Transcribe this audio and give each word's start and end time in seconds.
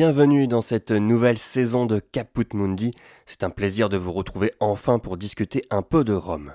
Bienvenue 0.00 0.48
dans 0.48 0.62
cette 0.62 0.92
nouvelle 0.92 1.36
saison 1.36 1.84
de 1.84 1.98
Caput 1.98 2.46
Mundi. 2.54 2.92
C'est 3.26 3.44
un 3.44 3.50
plaisir 3.50 3.90
de 3.90 3.98
vous 3.98 4.12
retrouver 4.12 4.54
enfin 4.58 4.98
pour 4.98 5.18
discuter 5.18 5.66
un 5.68 5.82
peu 5.82 6.04
de 6.04 6.14
Rome. 6.14 6.54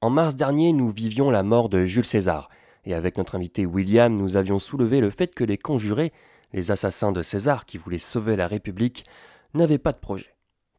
En 0.00 0.08
mars 0.08 0.34
dernier, 0.34 0.72
nous 0.72 0.88
vivions 0.88 1.30
la 1.30 1.42
mort 1.42 1.68
de 1.68 1.84
Jules 1.84 2.06
César, 2.06 2.48
et 2.86 2.94
avec 2.94 3.18
notre 3.18 3.34
invité 3.34 3.66
William, 3.66 4.16
nous 4.16 4.38
avions 4.38 4.58
soulevé 4.58 5.02
le 5.02 5.10
fait 5.10 5.34
que 5.34 5.44
les 5.44 5.58
conjurés, 5.58 6.14
les 6.54 6.70
assassins 6.70 7.12
de 7.12 7.20
César 7.20 7.66
qui 7.66 7.76
voulaient 7.76 7.98
sauver 7.98 8.34
la 8.34 8.48
République, 8.48 9.04
n'avaient 9.52 9.76
pas 9.76 9.92
de 9.92 9.98
projet. 9.98 10.34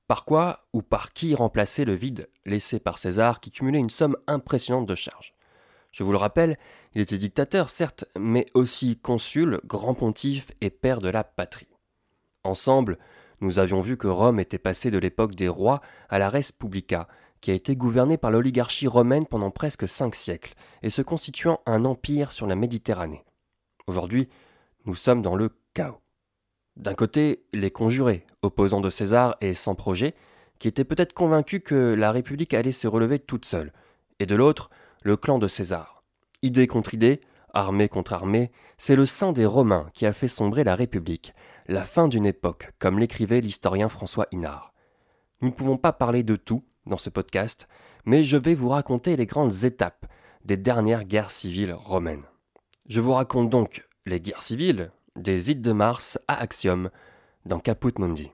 Par 0.08 0.26
quoi 0.26 0.66
ou 0.74 0.82
par 0.82 1.14
qui 1.14 1.36
remplacer 1.36 1.86
le 1.86 1.94
vide 1.94 2.30
laissé 2.48 2.80
par 2.80 2.98
César 2.98 3.40
qui 3.40 3.52
cumulait 3.52 3.78
une 3.78 3.92
somme 3.92 4.18
impressionnante 4.26 4.88
de 4.88 4.96
charges? 4.96 5.36
Je 5.92 6.02
vous 6.02 6.14
le 6.14 6.18
rappelle, 6.18 6.58
il 6.96 7.02
était 7.02 7.20
dictateur, 7.20 7.70
certes, 7.70 8.06
mais 8.18 8.48
aussi 8.56 8.98
consul, 8.98 9.60
grand 9.66 9.94
pontife 9.94 10.48
et 10.62 10.72
père 10.72 11.00
de 11.00 11.10
la 11.10 11.24
patrie. 11.24 11.71
Ensemble, 12.44 12.98
nous 13.40 13.60
avions 13.60 13.82
vu 13.82 13.98
que 13.98 14.08
Rome 14.08 14.40
était 14.40 14.58
passée 14.58 14.92
de 14.92 14.98
l'époque 14.98 15.36
des 15.36 15.48
rois 15.48 15.82
à 16.10 16.20
la 16.20 16.30
Respublica, 16.30 17.08
qui 17.40 17.52
a 17.52 17.54
été 17.54 17.76
gouvernée 17.76 18.18
par 18.18 18.32
l'oligarchie 18.32 18.88
romaine 18.88 19.26
pendant 19.26 19.52
presque 19.52 19.88
cinq 19.88 20.16
siècles, 20.16 20.54
et 20.84 20.90
se 20.90 21.02
constituant 21.02 21.60
un 21.66 21.86
empire 21.86 22.32
sur 22.32 22.48
la 22.48 22.56
Méditerranée. 22.56 23.24
Aujourd'hui, 23.88 24.30
nous 24.86 24.96
sommes 24.96 25.22
dans 25.22 25.36
le 25.36 25.50
chaos. 25.74 26.02
D'un 26.78 26.94
côté, 26.94 27.44
les 27.54 27.72
conjurés, 27.72 28.26
opposants 28.42 28.82
de 28.82 28.90
César 28.90 29.36
et 29.42 29.54
sans 29.54 29.76
projet, 29.76 30.16
qui 30.60 30.68
étaient 30.68 30.84
peut-être 30.84 31.14
convaincus 31.14 31.62
que 31.64 31.94
la 31.94 32.12
République 32.12 32.54
allait 32.54 32.72
se 32.72 32.88
relever 32.88 33.20
toute 33.20 33.46
seule, 33.46 33.74
et 34.20 34.26
de 34.26 34.36
l'autre, 34.36 34.70
le 35.04 35.18
clan 35.18 35.40
de 35.40 35.48
César. 35.48 36.04
Idée 36.44 36.68
contre 36.68 36.94
idée, 36.94 37.22
armée 37.54 37.90
contre 37.90 38.14
armée, 38.14 38.52
c'est 38.78 38.96
le 38.96 39.06
sang 39.06 39.32
des 39.32 39.46
Romains 39.46 39.90
qui 39.94 40.06
a 40.06 40.14
fait 40.14 40.28
sombrer 40.28 40.64
la 40.64 40.76
République, 40.76 41.34
la 41.72 41.84
fin 41.84 42.10
d'une 42.10 42.26
époque, 42.26 42.72
comme 42.80 43.00
l'écrivait 43.00 43.40
l'historien 43.40 43.88
François 43.88 44.28
Inard. 44.34 44.74
Nous 45.40 45.48
ne 45.48 45.54
pouvons 45.54 45.78
pas 45.78 45.94
parler 45.94 46.22
de 46.22 46.36
tout 46.36 46.66
dans 46.86 46.98
ce 46.98 47.10
podcast, 47.10 47.70
mais 48.04 48.26
je 48.26 48.36
vais 48.36 48.56
vous 48.56 48.68
raconter 48.68 49.16
les 49.16 49.26
grandes 49.26 49.64
étapes 49.64 50.06
des 50.44 50.58
dernières 50.58 51.06
guerres 51.06 51.32
civiles 51.32 51.74
romaines. 51.74 52.26
Je 52.88 53.00
vous 53.00 53.14
raconte 53.14 53.50
donc 53.50 53.88
les 54.06 54.20
guerres 54.20 54.44
civiles, 54.44 54.92
des 55.16 55.52
Ides 55.52 55.62
de 55.62 55.72
Mars 55.72 56.20
à 56.28 56.42
Axiom, 56.42 56.90
dans 57.46 57.60
Caput 57.60 57.98
Mundi. 58.00 58.32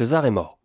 César 0.00 0.24
est 0.24 0.30
mort. 0.30 0.58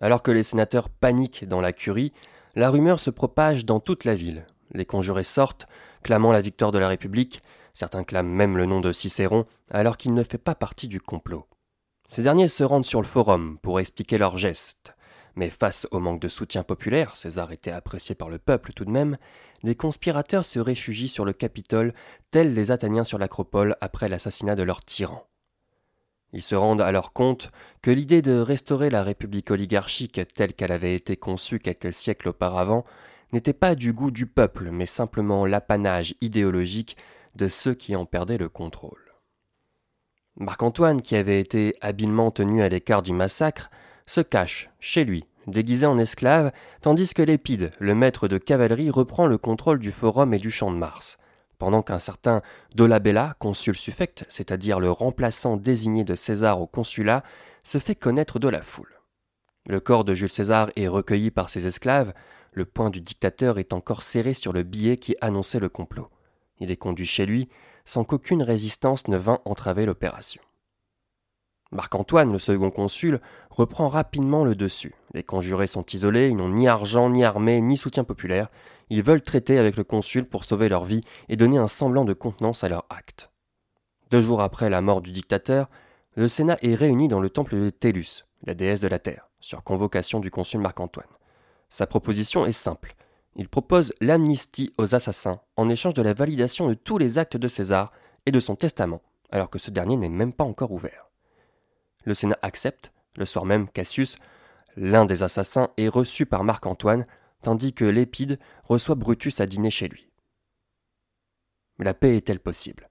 Alors 0.00 0.22
que 0.22 0.30
les 0.30 0.42
sénateurs 0.42 0.88
paniquent 0.88 1.44
dans 1.44 1.60
la 1.60 1.74
curie, 1.74 2.14
la 2.54 2.70
rumeur 2.70 2.98
se 2.98 3.10
propage 3.10 3.66
dans 3.66 3.78
toute 3.78 4.06
la 4.06 4.14
ville. 4.14 4.46
Les 4.72 4.86
conjurés 4.86 5.22
sortent, 5.22 5.66
clamant 6.02 6.32
la 6.32 6.40
victoire 6.40 6.72
de 6.72 6.78
la 6.78 6.88
République, 6.88 7.42
certains 7.74 8.04
clament 8.04 8.34
même 8.34 8.56
le 8.56 8.64
nom 8.64 8.80
de 8.80 8.90
Cicéron, 8.90 9.44
alors 9.70 9.98
qu'il 9.98 10.14
ne 10.14 10.22
fait 10.22 10.38
pas 10.38 10.54
partie 10.54 10.88
du 10.88 10.98
complot. 10.98 11.46
Ces 12.08 12.22
derniers 12.22 12.48
se 12.48 12.64
rendent 12.64 12.86
sur 12.86 13.02
le 13.02 13.06
forum 13.06 13.58
pour 13.60 13.80
expliquer 13.80 14.16
leurs 14.16 14.38
gestes. 14.38 14.94
Mais 15.36 15.50
face 15.50 15.86
au 15.90 16.00
manque 16.00 16.22
de 16.22 16.28
soutien 16.28 16.62
populaire, 16.62 17.18
César 17.18 17.52
était 17.52 17.72
apprécié 17.72 18.14
par 18.14 18.30
le 18.30 18.38
peuple 18.38 18.72
tout 18.72 18.86
de 18.86 18.90
même, 18.90 19.18
les 19.62 19.74
conspirateurs 19.74 20.46
se 20.46 20.58
réfugient 20.58 21.10
sur 21.10 21.26
le 21.26 21.34
Capitole, 21.34 21.92
tels 22.30 22.54
les 22.54 22.70
Athéniens 22.70 23.04
sur 23.04 23.18
l'Acropole 23.18 23.76
après 23.82 24.08
l'assassinat 24.08 24.54
de 24.54 24.62
leur 24.62 24.82
tyran. 24.82 25.29
Ils 26.32 26.42
se 26.42 26.54
rendent 26.54 26.80
alors 26.80 27.12
compte 27.12 27.50
que 27.82 27.90
l'idée 27.90 28.22
de 28.22 28.38
restaurer 28.38 28.90
la 28.90 29.02
République 29.02 29.50
oligarchique 29.50 30.20
telle 30.34 30.54
qu'elle 30.54 30.72
avait 30.72 30.94
été 30.94 31.16
conçue 31.16 31.58
quelques 31.58 31.92
siècles 31.92 32.28
auparavant 32.28 32.84
n'était 33.32 33.52
pas 33.52 33.74
du 33.74 33.92
goût 33.92 34.10
du 34.10 34.26
peuple, 34.26 34.70
mais 34.70 34.86
simplement 34.86 35.44
l'apanage 35.44 36.14
idéologique 36.20 36.96
de 37.36 37.48
ceux 37.48 37.74
qui 37.74 37.96
en 37.96 38.06
perdaient 38.06 38.38
le 38.38 38.48
contrôle. 38.48 39.14
Marc-Antoine, 40.36 41.02
qui 41.02 41.16
avait 41.16 41.40
été 41.40 41.74
habilement 41.80 42.30
tenu 42.30 42.62
à 42.62 42.68
l'écart 42.68 43.02
du 43.02 43.12
massacre, 43.12 43.70
se 44.06 44.20
cache 44.20 44.70
chez 44.80 45.04
lui, 45.04 45.24
déguisé 45.46 45.86
en 45.86 45.98
esclave, 45.98 46.52
tandis 46.80 47.12
que 47.12 47.22
Lépide, 47.22 47.72
le 47.78 47.94
maître 47.94 48.28
de 48.28 48.38
cavalerie, 48.38 48.90
reprend 48.90 49.26
le 49.26 49.38
contrôle 49.38 49.78
du 49.78 49.92
forum 49.92 50.34
et 50.34 50.38
du 50.38 50.50
champ 50.50 50.70
de 50.70 50.76
Mars 50.76 51.18
pendant 51.60 51.82
qu'un 51.82 51.98
certain 51.98 52.40
Dolabella, 52.74 53.36
consul 53.38 53.76
suffect, 53.76 54.24
c'est-à-dire 54.30 54.80
le 54.80 54.90
remplaçant 54.90 55.58
désigné 55.58 56.04
de 56.04 56.14
César 56.14 56.60
au 56.60 56.66
consulat, 56.66 57.22
se 57.62 57.76
fait 57.76 57.94
connaître 57.94 58.38
de 58.38 58.48
la 58.48 58.62
foule. 58.62 58.98
Le 59.68 59.78
corps 59.78 60.04
de 60.04 60.14
Jules 60.14 60.30
César 60.30 60.70
est 60.74 60.88
recueilli 60.88 61.30
par 61.30 61.50
ses 61.50 61.66
esclaves, 61.66 62.14
le 62.54 62.64
poing 62.64 62.88
du 62.88 63.02
dictateur 63.02 63.58
est 63.58 63.74
encore 63.74 64.02
serré 64.02 64.32
sur 64.32 64.54
le 64.54 64.62
billet 64.62 64.96
qui 64.96 65.14
annonçait 65.20 65.60
le 65.60 65.68
complot. 65.68 66.08
Il 66.58 66.70
est 66.70 66.76
conduit 66.76 67.06
chez 67.06 67.26
lui, 67.26 67.50
sans 67.84 68.04
qu'aucune 68.04 68.42
résistance 68.42 69.06
ne 69.08 69.18
vint 69.18 69.40
entraver 69.44 69.84
l'opération. 69.84 70.42
Marc-Antoine, 71.72 72.32
le 72.32 72.40
second 72.40 72.70
consul, 72.70 73.20
reprend 73.48 73.88
rapidement 73.88 74.44
le 74.44 74.56
dessus. 74.56 74.94
Les 75.14 75.22
conjurés 75.22 75.68
sont 75.68 75.84
isolés, 75.86 76.28
ils 76.28 76.36
n'ont 76.36 76.48
ni 76.48 76.66
argent, 76.66 77.08
ni 77.08 77.24
armée, 77.24 77.60
ni 77.60 77.76
soutien 77.76 78.02
populaire. 78.02 78.48
Ils 78.88 79.04
veulent 79.04 79.22
traiter 79.22 79.56
avec 79.56 79.76
le 79.76 79.84
consul 79.84 80.24
pour 80.24 80.42
sauver 80.42 80.68
leur 80.68 80.84
vie 80.84 81.00
et 81.28 81.36
donner 81.36 81.58
un 81.58 81.68
semblant 81.68 82.04
de 82.04 82.12
contenance 82.12 82.64
à 82.64 82.68
leur 82.68 82.86
acte. 82.90 83.30
Deux 84.10 84.20
jours 84.20 84.40
après 84.40 84.68
la 84.68 84.80
mort 84.80 85.00
du 85.00 85.12
dictateur, 85.12 85.68
le 86.16 86.26
Sénat 86.26 86.58
est 86.62 86.74
réuni 86.74 87.06
dans 87.06 87.20
le 87.20 87.30
temple 87.30 87.54
de 87.54 87.70
Télus, 87.70 88.26
la 88.44 88.54
déesse 88.54 88.80
de 88.80 88.88
la 88.88 88.98
terre, 88.98 89.28
sur 89.38 89.62
convocation 89.62 90.18
du 90.18 90.32
consul 90.32 90.60
Marc-Antoine. 90.60 91.06
Sa 91.68 91.86
proposition 91.86 92.46
est 92.46 92.52
simple. 92.52 92.96
Il 93.36 93.48
propose 93.48 93.94
l'amnistie 94.00 94.74
aux 94.76 94.96
assassins 94.96 95.40
en 95.56 95.68
échange 95.68 95.94
de 95.94 96.02
la 96.02 96.14
validation 96.14 96.68
de 96.68 96.74
tous 96.74 96.98
les 96.98 97.18
actes 97.18 97.36
de 97.36 97.46
César 97.46 97.92
et 98.26 98.32
de 98.32 98.40
son 98.40 98.56
testament, 98.56 99.02
alors 99.30 99.50
que 99.50 99.60
ce 99.60 99.70
dernier 99.70 99.96
n'est 99.96 100.08
même 100.08 100.32
pas 100.32 100.42
encore 100.42 100.72
ouvert. 100.72 101.09
Le 102.04 102.14
Sénat 102.14 102.38
accepte, 102.42 102.92
le 103.16 103.26
soir 103.26 103.44
même 103.44 103.68
Cassius, 103.68 104.16
l'un 104.76 105.04
des 105.04 105.22
assassins, 105.22 105.70
est 105.76 105.88
reçu 105.88 106.26
par 106.26 106.44
Marc-Antoine, 106.44 107.06
tandis 107.42 107.72
que 107.72 107.84
Lépide 107.84 108.38
reçoit 108.64 108.94
Brutus 108.94 109.40
à 109.40 109.46
dîner 109.46 109.70
chez 109.70 109.88
lui. 109.88 110.10
Mais 111.78 111.84
la 111.84 111.94
paix 111.94 112.16
est-elle 112.16 112.40
possible? 112.40 112.88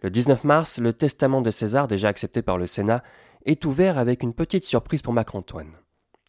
Le 0.00 0.10
19 0.10 0.44
mars, 0.44 0.78
le 0.78 0.92
testament 0.92 1.42
de 1.42 1.50
César, 1.50 1.86
déjà 1.86 2.08
accepté 2.08 2.42
par 2.42 2.58
le 2.58 2.66
Sénat, 2.66 3.02
est 3.44 3.64
ouvert 3.64 3.98
avec 3.98 4.22
une 4.22 4.34
petite 4.34 4.64
surprise 4.64 5.02
pour 5.02 5.12
Marc-Antoine. 5.12 5.76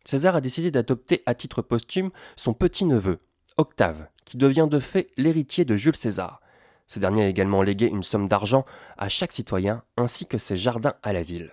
César 0.03 0.35
a 0.35 0.41
décidé 0.41 0.69
d'adopter 0.69 1.23
à 1.25 1.33
titre 1.33 1.61
posthume 1.61 2.11
son 2.35 2.53
petit-neveu, 2.53 3.19
Octave, 3.57 4.07
qui 4.25 4.37
devient 4.37 4.67
de 4.69 4.79
fait 4.79 5.11
l'héritier 5.17 5.65
de 5.65 5.75
Jules 5.75 5.95
César. 5.95 6.41
Ce 6.87 6.99
dernier 6.99 7.23
a 7.23 7.27
également 7.27 7.61
légué 7.61 7.87
une 7.87 8.03
somme 8.03 8.27
d'argent 8.27 8.65
à 8.97 9.09
chaque 9.09 9.31
citoyen 9.31 9.83
ainsi 9.97 10.27
que 10.27 10.37
ses 10.37 10.57
jardins 10.57 10.95
à 11.01 11.13
la 11.13 11.23
ville. 11.23 11.51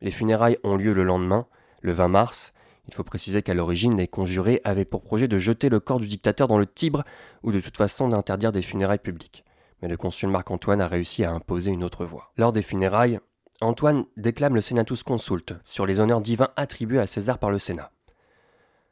Les 0.00 0.10
funérailles 0.10 0.58
ont 0.64 0.76
lieu 0.76 0.92
le 0.92 1.04
lendemain, 1.04 1.46
le 1.82 1.92
20 1.92 2.08
mars. 2.08 2.52
Il 2.88 2.94
faut 2.94 3.04
préciser 3.04 3.42
qu'à 3.42 3.54
l'origine, 3.54 3.96
les 3.96 4.08
conjurés 4.08 4.60
avaient 4.64 4.84
pour 4.84 5.02
projet 5.02 5.28
de 5.28 5.38
jeter 5.38 5.68
le 5.68 5.80
corps 5.80 6.00
du 6.00 6.08
dictateur 6.08 6.48
dans 6.48 6.58
le 6.58 6.66
Tibre 6.66 7.04
ou 7.42 7.52
de 7.52 7.60
toute 7.60 7.76
façon 7.76 8.08
d'interdire 8.08 8.52
des 8.52 8.62
funérailles 8.62 8.98
publiques. 8.98 9.44
Mais 9.80 9.88
le 9.88 9.96
consul 9.96 10.28
Marc-Antoine 10.28 10.80
a 10.80 10.88
réussi 10.88 11.24
à 11.24 11.32
imposer 11.32 11.70
une 11.70 11.84
autre 11.84 12.04
voie. 12.04 12.32
Lors 12.36 12.52
des 12.52 12.62
funérailles, 12.62 13.20
Antoine 13.60 14.04
déclame 14.16 14.54
le 14.54 14.60
Senatus 14.60 15.02
Consulte 15.02 15.54
sur 15.64 15.86
les 15.86 16.00
honneurs 16.00 16.20
divins 16.20 16.50
attribués 16.56 17.00
à 17.00 17.06
César 17.06 17.38
par 17.38 17.50
le 17.50 17.58
Sénat. 17.58 17.92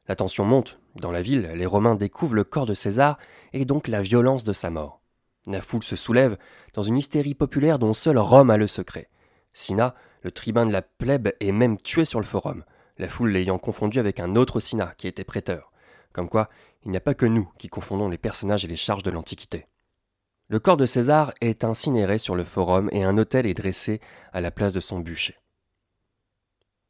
La 0.08 0.16
tension 0.16 0.44
monte. 0.44 0.78
Dans 0.96 1.12
la 1.12 1.22
ville, 1.22 1.50
les 1.54 1.66
Romains 1.66 1.94
découvrent 1.94 2.34
le 2.34 2.44
corps 2.44 2.66
de 2.66 2.74
César 2.74 3.18
et 3.52 3.64
donc 3.64 3.88
la 3.88 4.02
violence 4.02 4.44
de 4.44 4.52
sa 4.52 4.70
mort. 4.70 5.00
La 5.46 5.60
foule 5.60 5.82
se 5.82 5.96
soulève 5.96 6.36
dans 6.74 6.82
une 6.82 6.96
hystérie 6.96 7.34
populaire 7.34 7.78
dont 7.78 7.92
seul 7.92 8.18
Rome 8.18 8.50
a 8.50 8.56
le 8.56 8.66
secret. 8.66 9.08
Sina, 9.52 9.94
le 10.22 10.30
tribun 10.30 10.66
de 10.66 10.72
la 10.72 10.82
plèbe 10.82 11.30
est 11.40 11.52
même 11.52 11.78
tué 11.78 12.04
sur 12.04 12.20
le 12.20 12.26
forum, 12.26 12.64
la 12.98 13.08
foule 13.08 13.30
l'ayant 13.30 13.58
confondu 13.58 13.98
avec 13.98 14.20
un 14.20 14.36
autre 14.36 14.60
Sina 14.60 14.94
qui 14.96 15.08
était 15.08 15.24
prêteur. 15.24 15.72
Comme 16.12 16.28
quoi, 16.28 16.48
il 16.84 16.90
n'y 16.90 16.96
a 16.96 17.00
pas 17.00 17.14
que 17.14 17.26
nous 17.26 17.50
qui 17.58 17.68
confondons 17.68 18.08
les 18.08 18.18
personnages 18.18 18.64
et 18.64 18.68
les 18.68 18.76
charges 18.76 19.02
de 19.02 19.10
l'Antiquité. 19.10 19.66
Le 20.48 20.60
corps 20.60 20.76
de 20.76 20.86
César 20.86 21.32
est 21.40 21.64
incinéré 21.64 22.18
sur 22.18 22.34
le 22.34 22.44
forum 22.44 22.88
et 22.92 23.04
un 23.04 23.16
autel 23.16 23.46
est 23.46 23.54
dressé 23.54 24.00
à 24.32 24.40
la 24.40 24.50
place 24.50 24.74
de 24.74 24.80
son 24.80 25.00
bûcher. 25.00 25.38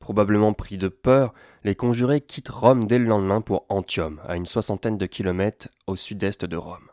Probablement 0.00 0.52
pris 0.52 0.78
de 0.78 0.88
peur, 0.88 1.32
les 1.62 1.76
conjurés 1.76 2.20
quittent 2.20 2.48
Rome 2.48 2.84
dès 2.84 2.98
le 2.98 3.04
lendemain 3.04 3.40
pour 3.40 3.66
Antium, 3.68 4.20
à 4.26 4.34
une 4.34 4.46
soixantaine 4.46 4.98
de 4.98 5.06
kilomètres 5.06 5.68
au 5.86 5.94
sud-est 5.94 6.44
de 6.44 6.56
Rome. 6.56 6.90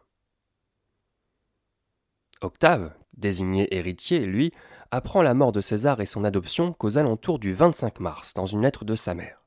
Octave, 2.41 2.94
désigné 3.18 3.74
héritier, 3.76 4.26
lui, 4.26 4.52
apprend 4.92 5.22
la 5.22 5.34
mort 5.34 5.52
de 5.52 5.62
César 5.62 6.02
et 6.02 6.06
son 6.06 6.24
adoption 6.24 6.74
qu'aux 6.74 6.98
alentours 6.98 7.40
du 7.40 7.54
25 7.54 8.00
mars, 8.00 8.34
dans 8.34 8.46
une 8.46 8.62
lettre 8.62 8.86
de 8.86 8.96
sa 8.96 9.14
mère. 9.14 9.44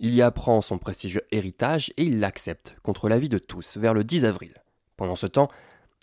Il 0.00 0.14
y 0.14 0.22
apprend 0.22 0.60
son 0.60 0.78
prestigieux 0.78 1.22
héritage 1.30 1.92
et 1.96 2.04
il 2.04 2.20
l'accepte, 2.20 2.76
contre 2.82 3.08
l'avis 3.08 3.28
de 3.28 3.38
tous, 3.38 3.76
vers 3.76 3.94
le 3.94 4.04
10 4.04 4.24
avril. 4.24 4.54
Pendant 4.96 5.16
ce 5.16 5.26
temps, 5.26 5.48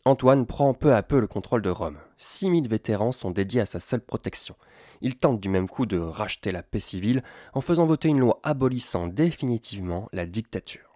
Antoine 0.03 0.47
prend 0.47 0.73
peu 0.73 0.95
à 0.95 1.03
peu 1.03 1.19
le 1.19 1.27
contrôle 1.27 1.61
de 1.61 1.69
Rome. 1.69 1.97
6000 2.17 2.67
vétérans 2.67 3.11
sont 3.11 3.31
dédiés 3.31 3.61
à 3.61 3.65
sa 3.65 3.79
seule 3.79 4.01
protection. 4.01 4.55
Il 5.01 5.17
tente 5.17 5.39
du 5.39 5.49
même 5.49 5.67
coup 5.67 5.85
de 5.85 5.97
racheter 5.97 6.51
la 6.51 6.63
paix 6.63 6.79
civile 6.79 7.23
en 7.53 7.61
faisant 7.61 7.85
voter 7.85 8.09
une 8.09 8.19
loi 8.19 8.39
abolissant 8.43 9.07
définitivement 9.07 10.09
la 10.11 10.25
dictature. 10.25 10.90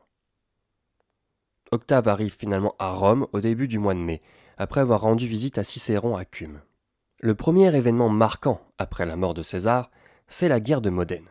Octave 1.72 2.08
arrive 2.08 2.36
finalement 2.36 2.76
à 2.80 2.92
Rome 2.92 3.28
au 3.34 3.42
début 3.42 3.68
du 3.68 3.80
mois 3.80 3.94
de 3.94 4.00
mai, 4.00 4.20
après 4.58 4.82
avoir 4.82 5.02
rendu 5.02 5.28
visite 5.28 5.58
à 5.58 5.64
Cicéron 5.64 6.16
à 6.16 6.26
Cume. 6.26 6.62
Le 7.22 7.36
premier 7.36 7.76
événement 7.76 8.10
marquant 8.10 8.62
après 8.78 9.06
la 9.06 9.16
mort 9.16 9.34
de 9.34 9.42
César, 9.42 9.90
c'est 10.28 10.48
la 10.48 10.60
guerre 10.60 10.82
de 10.82 10.90
Modène. 10.90 11.30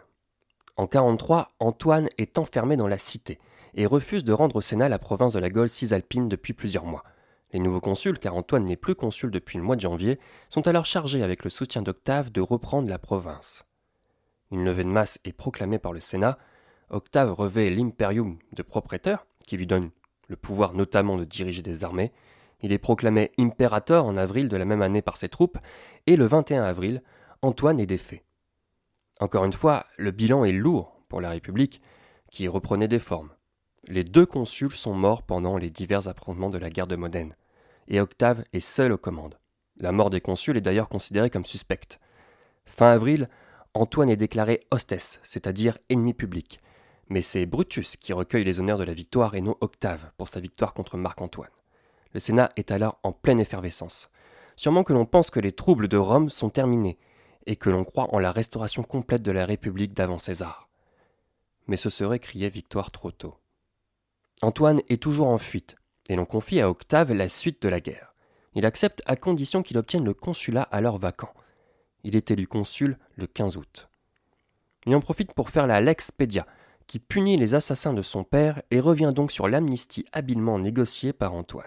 En 0.76 0.86
43, 0.86 1.52
Antoine 1.60 2.08
est 2.18 2.36
enfermé 2.38 2.76
dans 2.76 2.88
la 2.88 2.98
cité 2.98 3.38
et 3.74 3.86
refuse 3.86 4.24
de 4.24 4.32
rendre 4.32 4.56
au 4.56 4.60
Sénat 4.60 4.88
la 4.88 4.98
province 4.98 5.34
de 5.34 5.38
la 5.38 5.50
Gaule 5.50 5.68
cisalpine 5.68 6.28
depuis 6.28 6.52
plusieurs 6.52 6.84
mois. 6.84 7.04
Les 7.52 7.60
nouveaux 7.60 7.80
consuls, 7.80 8.18
car 8.18 8.34
Antoine 8.34 8.64
n'est 8.64 8.76
plus 8.76 8.96
consul 8.96 9.30
depuis 9.30 9.58
le 9.58 9.64
mois 9.64 9.76
de 9.76 9.80
janvier, 9.80 10.18
sont 10.48 10.66
alors 10.66 10.86
chargés 10.86 11.22
avec 11.22 11.44
le 11.44 11.50
soutien 11.50 11.82
d'Octave 11.82 12.32
de 12.32 12.40
reprendre 12.40 12.88
la 12.88 12.98
province. 12.98 13.64
Une 14.50 14.64
levée 14.64 14.84
de 14.84 14.88
masse 14.88 15.20
est 15.24 15.32
proclamée 15.32 15.78
par 15.78 15.92
le 15.92 16.00
Sénat. 16.00 16.38
Octave 16.90 17.32
revêt 17.32 17.70
l'imperium 17.70 18.38
de 18.52 18.62
propriétaire, 18.62 19.26
qui 19.46 19.56
lui 19.56 19.68
donne 19.68 19.90
le 20.28 20.36
pouvoir 20.36 20.74
notamment 20.74 21.16
de 21.16 21.24
diriger 21.24 21.62
des 21.62 21.84
armées. 21.84 22.12
Il 22.62 22.72
est 22.72 22.78
proclamé 22.78 23.32
impérator 23.38 24.06
en 24.06 24.16
avril 24.16 24.48
de 24.48 24.56
la 24.56 24.64
même 24.64 24.82
année 24.82 25.02
par 25.02 25.16
ses 25.16 25.28
troupes, 25.28 25.58
et 26.06 26.16
le 26.16 26.26
21 26.26 26.64
avril, 26.64 27.02
Antoine 27.42 27.80
est 27.80 27.86
défait. 27.86 28.24
Encore 29.20 29.44
une 29.44 29.52
fois, 29.52 29.86
le 29.98 30.10
bilan 30.10 30.44
est 30.44 30.52
lourd 30.52 31.00
pour 31.08 31.20
la 31.20 31.30
République, 31.30 31.80
qui 32.30 32.48
reprenait 32.48 32.88
des 32.88 32.98
formes. 32.98 33.30
Les 33.86 34.04
deux 34.04 34.26
consuls 34.26 34.74
sont 34.74 34.94
morts 34.94 35.22
pendant 35.22 35.58
les 35.58 35.70
divers 35.70 36.08
affrontements 36.08 36.50
de 36.50 36.58
la 36.58 36.70
guerre 36.70 36.86
de 36.86 36.96
Modène 36.96 37.34
et 37.88 38.00
Octave 38.00 38.44
est 38.52 38.60
seul 38.60 38.92
aux 38.92 38.98
commandes. 38.98 39.38
La 39.78 39.92
mort 39.92 40.10
des 40.10 40.20
consuls 40.20 40.56
est 40.56 40.62
d'ailleurs 40.62 40.88
considérée 40.88 41.30
comme 41.30 41.44
suspecte. 41.44 42.00
Fin 42.64 42.90
avril, 42.90 43.28
Antoine 43.74 44.10
est 44.10 44.16
déclaré 44.16 44.60
hostess, 44.70 45.20
c'est-à-dire 45.24 45.78
ennemi 45.88 46.14
public. 46.14 46.60
Mais 47.08 47.22
c'est 47.22 47.46
Brutus 47.46 47.96
qui 47.96 48.12
recueille 48.12 48.44
les 48.44 48.60
honneurs 48.60 48.78
de 48.78 48.84
la 48.84 48.94
victoire 48.94 49.34
et 49.34 49.40
non 49.40 49.56
Octave 49.60 50.10
pour 50.16 50.28
sa 50.28 50.40
victoire 50.40 50.74
contre 50.74 50.96
Marc-Antoine. 50.96 51.50
Le 52.12 52.20
Sénat 52.20 52.50
est 52.56 52.70
alors 52.70 52.98
en 53.02 53.12
pleine 53.12 53.40
effervescence. 53.40 54.10
Sûrement 54.56 54.84
que 54.84 54.92
l'on 54.92 55.04
pense 55.04 55.30
que 55.30 55.40
les 55.40 55.52
troubles 55.52 55.88
de 55.88 55.96
Rome 55.96 56.30
sont 56.30 56.50
terminés 56.50 56.98
et 57.46 57.56
que 57.56 57.70
l'on 57.70 57.84
croit 57.84 58.14
en 58.14 58.18
la 58.18 58.32
restauration 58.32 58.82
complète 58.82 59.22
de 59.22 59.32
la 59.32 59.46
République 59.46 59.92
d'avant 59.92 60.18
César. 60.18 60.68
Mais 61.66 61.76
ce 61.76 61.90
serait 61.90 62.18
crier 62.18 62.48
victoire 62.48 62.90
trop 62.90 63.10
tôt. 63.10 63.34
Antoine 64.42 64.80
est 64.88 65.02
toujours 65.02 65.28
en 65.28 65.38
fuite, 65.38 65.76
et 66.08 66.16
l'on 66.16 66.24
confie 66.24 66.60
à 66.60 66.70
Octave 66.70 67.12
la 67.12 67.28
suite 67.28 67.62
de 67.62 67.68
la 67.68 67.80
guerre. 67.80 68.14
Il 68.54 68.66
accepte 68.66 69.02
à 69.06 69.16
condition 69.16 69.62
qu'il 69.62 69.78
obtienne 69.78 70.04
le 70.04 70.14
consulat 70.14 70.62
alors 70.62 70.98
vacant. 70.98 71.32
Il 72.04 72.16
est 72.16 72.30
élu 72.30 72.46
consul 72.46 72.98
le 73.16 73.26
15 73.26 73.56
août. 73.56 73.88
Il 74.86 74.94
en 74.94 75.00
profite 75.00 75.32
pour 75.32 75.50
faire 75.50 75.66
la 75.66 75.80
Lex 75.80 76.10
Pedia, 76.10 76.46
qui 76.86 76.98
punit 76.98 77.36
les 77.36 77.54
assassins 77.54 77.94
de 77.94 78.02
son 78.02 78.24
père 78.24 78.62
et 78.70 78.80
revient 78.80 79.12
donc 79.14 79.32
sur 79.32 79.48
l'amnistie 79.48 80.04
habilement 80.12 80.58
négociée 80.58 81.12
par 81.12 81.34
Antoine. 81.34 81.66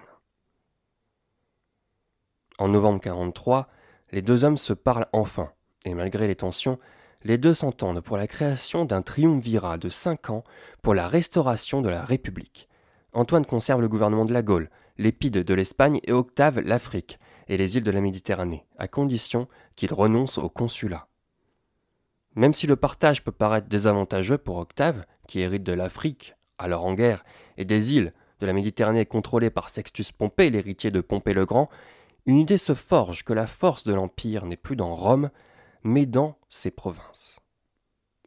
En 2.60 2.70
novembre 2.70 3.00
43, 3.02 3.68
les 4.12 4.22
deux 4.22 4.44
hommes 4.44 4.58
se 4.58 4.74
parlent 4.74 5.08
enfin, 5.14 5.52
et 5.86 5.94
malgré 5.94 6.28
les 6.28 6.36
tensions, 6.36 6.80
les 7.24 7.38
deux 7.38 7.54
s'entendent 7.54 8.02
pour 8.02 8.18
la 8.18 8.28
création 8.28 8.86
d'un 8.86 9.02
triumvirat 9.02 9.78
de 9.78 9.90
cinq 9.90 10.30
ans 10.30 10.44
pour 10.82 10.94
la 10.94 11.08
restauration 11.08 11.82
de 11.82 11.90
la 11.90 12.04
République. 12.04 12.68
Antoine 13.14 13.46
conserve 13.46 13.82
le 13.82 13.90
gouvernement 13.90 14.26
de 14.26 14.34
la 14.34 14.44
Gaule, 14.44 14.70
l'Épide 14.98 15.44
de 15.44 15.54
l'Espagne 15.54 16.00
et 16.04 16.12
Octave 16.12 16.60
l'Afrique 16.60 17.20
et 17.48 17.58
les 17.58 17.78
îles 17.78 17.84
de 17.84 17.92
la 17.92 18.02
Méditerranée, 18.02 18.66
à 18.78 18.88
condition 18.88 19.48
qu'il 19.76 19.94
renonce 19.94 20.38
au 20.38 20.50
consulat. 20.50 21.07
Même 22.38 22.54
si 22.54 22.68
le 22.68 22.76
partage 22.76 23.24
peut 23.24 23.32
paraître 23.32 23.68
désavantageux 23.68 24.38
pour 24.38 24.58
Octave, 24.58 25.06
qui 25.28 25.40
hérite 25.40 25.64
de 25.64 25.74
l'Afrique, 25.74 26.36
alors 26.60 26.86
en 26.86 26.94
guerre, 26.94 27.26
et 27.58 27.66
des 27.66 27.96
îles 27.96 28.14
de 28.40 28.46
la 28.46 28.54
Méditerranée 28.54 29.08
contrôlées 29.08 29.50
par 29.50 29.70
Sextus 29.70 30.12
Pompée, 30.12 30.52
l'héritier 30.52 30.92
de 30.92 31.02
Pompée 31.02 31.34
le 31.34 31.48
Grand, 31.48 31.68
une 32.28 32.38
idée 32.38 32.60
se 32.60 32.76
forge 32.76 33.24
que 33.24 33.34
la 33.34 33.48
force 33.48 33.86
de 33.86 33.94
l'Empire 33.96 34.46
n'est 34.46 34.56
plus 34.56 34.76
dans 34.76 34.94
Rome, 34.94 35.32
mais 35.82 36.06
dans 36.06 36.38
ses 36.48 36.70
provinces. 36.70 37.40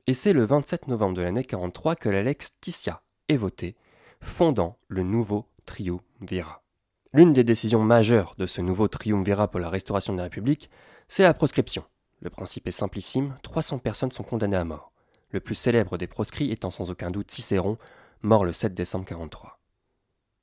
Et 0.08 0.14
c'est 0.14 0.32
le 0.32 0.42
27 0.42 0.88
novembre 0.88 1.14
de 1.16 1.22
l'année 1.22 1.44
43 1.44 1.94
que 1.94 2.08
la 2.08 2.24
Lex 2.24 2.58
Titia 2.60 3.02
est 3.28 3.36
votée, 3.36 3.76
fondant 4.20 4.76
le 4.88 5.04
nouveau 5.04 5.46
triumvirat. 5.66 6.64
L'une 7.12 7.32
des 7.32 7.44
décisions 7.44 7.84
majeures 7.84 8.34
de 8.38 8.46
ce 8.46 8.60
nouveau 8.60 8.88
triumvirat 8.88 9.46
pour 9.46 9.60
la 9.60 9.70
restauration 9.70 10.14
de 10.14 10.18
la 10.18 10.24
République, 10.24 10.68
c'est 11.06 11.22
la 11.22 11.32
proscription. 11.32 11.84
Le 12.20 12.30
principe 12.30 12.68
est 12.68 12.72
simplissime, 12.72 13.36
300 13.42 13.78
personnes 13.78 14.10
sont 14.10 14.22
condamnées 14.22 14.56
à 14.56 14.64
mort. 14.64 14.92
Le 15.30 15.40
plus 15.40 15.54
célèbre 15.54 15.96
des 15.96 16.06
proscrits 16.06 16.50
étant 16.50 16.70
sans 16.70 16.90
aucun 16.90 17.10
doute 17.10 17.30
Cicéron, 17.30 17.78
mort 18.22 18.44
le 18.44 18.52
7 18.52 18.74
décembre 18.74 19.06
43. 19.06 19.58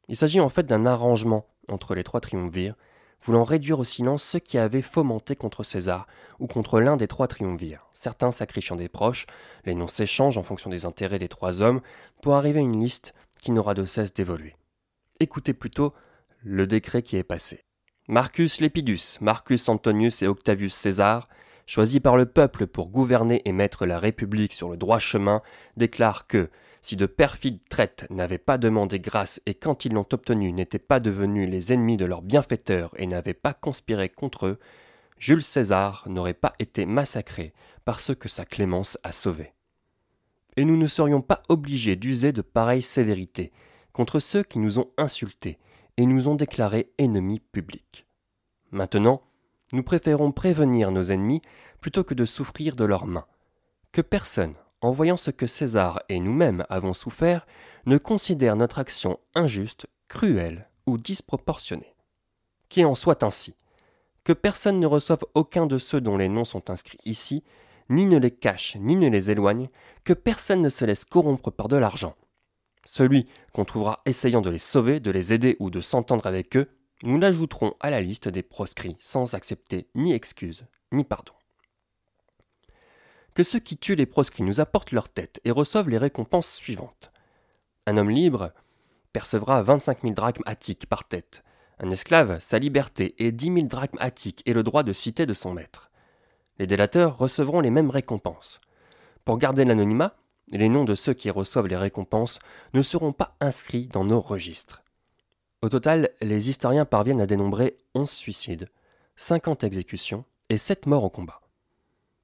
Il 0.10 0.16
s'agit 0.16 0.40
en 0.40 0.50
fait 0.50 0.66
d'un 0.66 0.86
arrangement 0.86 1.46
entre 1.68 1.94
les 1.94 2.04
trois 2.04 2.22
triumvirs, 2.22 2.76
voulant 3.22 3.44
réduire 3.44 3.80
au 3.80 3.84
silence 3.84 4.24
ceux 4.24 4.40
qui 4.40 4.58
avaient 4.58 4.82
fomenté 4.82 5.36
contre 5.36 5.64
César 5.64 6.08
ou 6.40 6.48
contre 6.48 6.80
l'un 6.80 6.98
des 6.98 7.08
trois 7.08 7.28
triumvirs, 7.28 7.86
certains 7.94 8.32
sacrifiant 8.32 8.76
des 8.76 8.90
proches, 8.90 9.28
les 9.66 9.76
noms 9.76 9.88
s'échangent 9.88 10.38
en 10.38 10.44
fonction 10.44 10.70
des 10.70 10.86
intérêts 10.86 11.20
des 11.20 11.28
trois 11.28 11.62
hommes, 11.62 11.82
pour 12.22 12.36
arriver 12.36 12.60
à 12.60 12.64
une 12.64 12.82
liste 12.82 13.14
qui 13.42 13.52
n'aura 13.52 13.74
de 13.74 13.86
cesse 13.86 14.14
d'évoluer. 14.14 14.56
Écoutez 15.20 15.54
plutôt 15.54 15.94
le 16.44 16.66
décret 16.66 17.04
qui 17.04 17.18
est 17.18 17.24
passé. 17.24 17.66
Marcus 18.08 18.62
Lepidus, 18.62 19.18
Marcus 19.20 19.68
Antonius 19.68 20.22
et 20.22 20.28
Octavius 20.28 20.74
César, 20.74 21.28
choisis 21.68 22.00
par 22.00 22.18
le 22.18 22.26
peuple 22.26 22.66
pour 22.66 22.88
gouverner 22.88 23.44
et 23.45 23.52
mettre 23.52 23.86
la 23.86 24.00
République 24.00 24.54
sur 24.54 24.71
le 24.71 24.78
droit 24.78 24.97
chemin, 24.97 25.44
déclarent 25.76 26.26
que, 26.26 26.50
si 26.81 26.95
de 26.95 27.06
perfides 27.06 27.59
traites 27.69 28.07
n'avaient 28.09 28.40
pas 28.40 28.57
demandé 28.57 29.00
grâce 29.00 29.40
et 29.45 29.54
quand 29.54 29.86
ils 29.86 29.94
l'ont 29.94 30.07
obtenue 30.12 30.52
n'étaient 30.52 30.80
pas 30.80 31.00
devenus 31.00 31.47
les 31.47 31.74
ennemis 31.74 31.97
de 31.97 32.06
leurs 32.06 32.24
bienfaiteurs 32.24 32.95
et 32.97 33.06
n'avaient 33.06 33.36
pas 33.36 33.54
conspiré 33.54 34.09
contre 34.09 34.47
eux, 34.47 34.59
Jules 35.19 35.44
César 35.44 36.06
n'aurait 36.07 36.33
pas 36.33 36.54
été 36.57 36.88
massacré 36.88 37.54
par 37.86 38.00
ceux 38.00 38.16
que 38.16 38.30
sa 38.30 38.45
clémence 38.45 38.97
a 39.04 39.12
sauvés 39.12 39.54
et 40.57 40.66
nous 40.66 40.76
ne 40.76 40.88
serions 40.88 41.21
pas 41.21 41.44
obligés 41.47 41.95
d'user 41.95 42.33
de 42.33 42.42
pareilles 42.42 42.81
sévérités 42.81 43.54
contre 43.94 44.19
ceux 44.19 44.44
qui 44.44 44.59
nous 44.59 44.80
ont 44.80 44.90
insultés 44.97 45.59
et 45.95 46.06
nous 46.06 46.28
ont 46.28 46.36
déclarés 46.36 46.92
ennemis 46.97 47.40
publics. 47.40 48.06
Maintenant, 48.71 49.21
nous 49.74 49.83
préférons 49.83 50.31
prévenir 50.31 50.92
nos 50.92 51.04
ennemis 51.04 51.42
plutôt 51.81 52.04
que 52.04 52.14
de 52.14 52.26
souffrir 52.26 52.76
de 52.76 52.86
leurs 52.86 53.06
mains. 53.06 53.26
Que 53.92 54.02
personne, 54.02 54.56
en 54.81 54.92
voyant 54.92 55.18
ce 55.18 55.31
que 55.31 55.47
César 55.47 56.02
et 56.09 56.19
nous-mêmes 56.19 56.66
avons 56.69 56.94
souffert, 56.94 57.45
ne 57.86 57.97
considère 57.97 58.56
notre 58.56 58.80
action 58.80 59.19
injuste, 59.36 59.88
cruelle 60.07 60.69
ou 60.86 60.97
disproportionnée. 60.97 61.95
Qu'il 62.69 62.86
en 62.86 62.95
soit 62.95 63.24
ainsi. 63.24 63.56
Que 64.24 64.33
personne 64.33 64.80
ne 64.80 64.88
reçoive 64.88 65.24
aucun 65.33 65.66
de 65.66 65.78
ceux 65.78 66.02
dont 66.02 66.18
les 66.18 66.30
noms 66.30 66.45
sont 66.45 66.69
inscrits 66.69 67.00
ici 67.06 67.44
ni 67.90 68.06
ne 68.06 68.18
les 68.18 68.31
cache, 68.31 68.76
ni 68.80 68.95
ne 68.95 69.09
les 69.09 69.31
éloigne, 69.31 69.69
que 70.04 70.14
personne 70.14 70.62
ne 70.62 70.69
se 70.69 70.86
laisse 70.86 71.06
corrompre 71.06 71.52
par 71.52 71.68
de 71.68 71.78
l'argent. 71.78 72.16
Celui 72.86 73.28
qu'on 73.54 73.66
trouvera 73.66 74.00
essayant 74.06 74.42
de 74.42 74.50
les 74.50 74.59
sauver, 74.59 75.00
de 75.00 75.12
les 75.12 75.33
aider 75.33 75.57
ou 75.59 75.69
de 75.69 75.81
s'entendre 75.81 76.28
avec 76.28 76.56
eux, 76.56 76.69
nous 77.04 77.18
l'ajouterons 77.18 77.75
à 77.80 77.89
la 77.89 78.01
liste 78.01 78.27
des 78.27 78.44
proscrits 78.44 78.97
sans 78.99 79.35
accepter 79.35 79.87
ni 79.95 80.13
excuse 80.13 80.66
ni 80.92 81.04
pardon. 81.04 81.33
Que 83.33 83.44
ceux 83.44 83.59
qui 83.59 83.77
tuent 83.77 83.95
les 83.95 84.06
proscrits 84.06 84.44
nous 84.44 84.59
apportent 84.59 84.92
leur 84.92 85.09
tête 85.09 85.39
et 85.44 85.51
reçoivent 85.51 85.89
les 85.89 85.97
récompenses 85.97 86.49
suivantes. 86.49 87.11
Un 87.85 87.97
homme 87.97 88.09
libre 88.09 88.51
percevra 89.13 89.61
25 89.61 90.01
000 90.01 90.13
drachmes 90.13 90.44
attiques 90.45 90.87
par 90.87 91.07
tête, 91.07 91.44
un 91.80 91.92
esclave 91.92 92.39
sa 92.39 92.57
liberté 92.57 93.16
et 93.19 93.31
10 93.31 93.45
000 93.45 93.59
drachmes 93.68 93.97
attiques 93.99 94.42
et 94.45 94.54
le 94.54 94.63
droit 94.63 94.83
de 94.83 94.94
citer 94.94 95.25
de 95.25 95.33
son 95.33 95.54
maître 95.54 95.87
les 96.59 96.68
délateurs 96.68 97.18
recevront 97.18 97.59
les 97.59 97.69
mêmes 97.69 97.89
récompenses. 97.89 98.59
Pour 99.25 99.37
garder 99.37 99.66
l'anonymat, 99.66 100.16
les 100.51 100.69
noms 100.69 100.85
de 100.85 100.95
ceux 100.95 101.13
qui 101.13 101.30
reçoivent 101.30 101.68
les 101.68 101.77
récompenses 101.77 102.39
ne 102.73 102.81
seront 102.81 103.13
pas 103.13 103.35
inscrits 103.42 103.87
dans 103.87 104.06
nos 104.06 104.21
registres. 104.21 104.83
Au 105.68 105.69
total, 105.69 106.12
les 106.21 106.50
historiens 106.50 106.86
parviennent 106.86 107.19
à 107.19 107.26
dénombrer 107.26 107.76
11 107.94 108.09
suicides, 108.09 108.69
50 109.18 109.66
exécutions 109.66 110.24
et 110.47 110.57
7 110.57 110.86
morts 110.86 111.04
au 111.04 111.09
combat. 111.09 111.42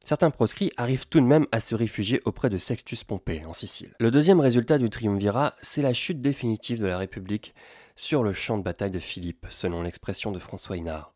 Certains 0.05 0.31
proscrits 0.31 0.71
arrivent 0.77 1.09
tout 1.09 1.19
de 1.19 1.25
même 1.25 1.45
à 1.51 1.59
se 1.59 1.75
réfugier 1.75 2.21
auprès 2.23 2.49
de 2.49 2.57
Sextus 2.57 3.03
Pompée 3.03 3.43
en 3.45 3.51
Sicile. 3.51 3.95
Le 3.99 4.11
deuxième 4.11 4.39
résultat 4.39 4.77
du 4.77 4.89
triumvirat, 4.89 5.55
c'est 5.61 5.81
la 5.81 5.93
chute 5.93 6.19
définitive 6.19 6.79
de 6.79 6.85
la 6.85 6.97
République 6.97 7.53
sur 7.97 8.23
le 8.23 8.31
champ 8.31 8.57
de 8.57 8.63
bataille 8.63 8.91
de 8.91 8.99
Philippe, 8.99 9.45
selon 9.49 9.81
l'expression 9.81 10.31
de 10.31 10.39
François 10.39 10.77
Hinard. 10.77 11.13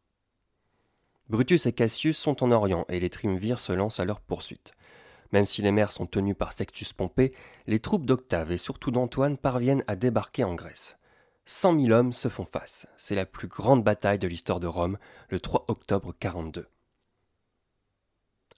Brutus 1.29 1.65
et 1.65 1.71
Cassius 1.71 2.17
sont 2.17 2.43
en 2.43 2.51
Orient 2.51 2.83
et 2.89 2.99
les 2.99 3.09
triumvirs 3.09 3.61
se 3.61 3.71
lancent 3.71 4.01
à 4.01 4.05
leur 4.05 4.19
poursuite. 4.19 4.73
Même 5.31 5.45
si 5.45 5.61
les 5.61 5.71
mers 5.71 5.93
sont 5.93 6.07
tenues 6.07 6.35
par 6.35 6.51
Sextus 6.51 6.91
Pompée, 6.91 7.33
les 7.67 7.79
troupes 7.79 8.05
d'Octave 8.05 8.51
et 8.51 8.57
surtout 8.57 8.91
d'Antoine 8.91 9.37
parviennent 9.37 9.85
à 9.87 9.95
débarquer 9.95 10.43
en 10.43 10.55
Grèce. 10.55 10.96
Cent 11.49 11.71
mille 11.71 11.93
hommes 11.93 12.11
se 12.11 12.27
font 12.27 12.43
face. 12.43 12.87
C'est 12.97 13.15
la 13.15 13.25
plus 13.25 13.47
grande 13.47 13.81
bataille 13.81 14.19
de 14.19 14.27
l'histoire 14.27 14.59
de 14.59 14.67
Rome, 14.67 14.97
le 15.29 15.39
3 15.39 15.63
octobre 15.69 16.13
42. 16.19 16.67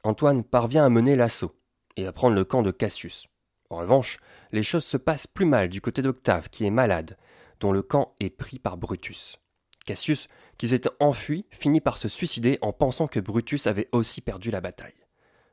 Antoine 0.04 0.44
parvient 0.44 0.86
à 0.86 0.90
mener 0.90 1.16
l'assaut 1.16 1.56
et 1.98 2.08
à 2.08 2.12
prendre 2.12 2.36
le 2.36 2.44
camp 2.44 2.64
de 2.64 2.72
Cassius. 2.72 3.28
En 3.70 3.78
revanche, 3.78 4.18
les 4.52 4.64
choses 4.64 4.86
se 4.86 4.98
passent 4.98 5.28
plus 5.28 5.46
mal 5.46 5.70
du 5.70 5.82
côté 5.82 6.02
d'Octave, 6.02 6.50
qui 6.50 6.66
est 6.66 6.72
malade, 6.72 7.16
dont 7.60 7.72
le 7.72 7.84
camp 7.84 8.16
est 8.20 8.32
pris 8.32 8.58
par 8.58 8.76
Brutus. 8.76 9.38
Cassius, 9.86 10.28
qui 10.58 10.70
s'était 10.70 10.90
enfui, 11.00 11.46
finit 11.52 11.82
par 11.82 12.00
se 12.00 12.08
suicider 12.08 12.58
en 12.62 12.74
pensant 12.74 13.08
que 13.08 13.20
Brutus 13.20 13.68
avait 13.68 13.90
aussi 13.92 14.20
perdu 14.20 14.50
la 14.50 14.62
bataille. 14.62 15.06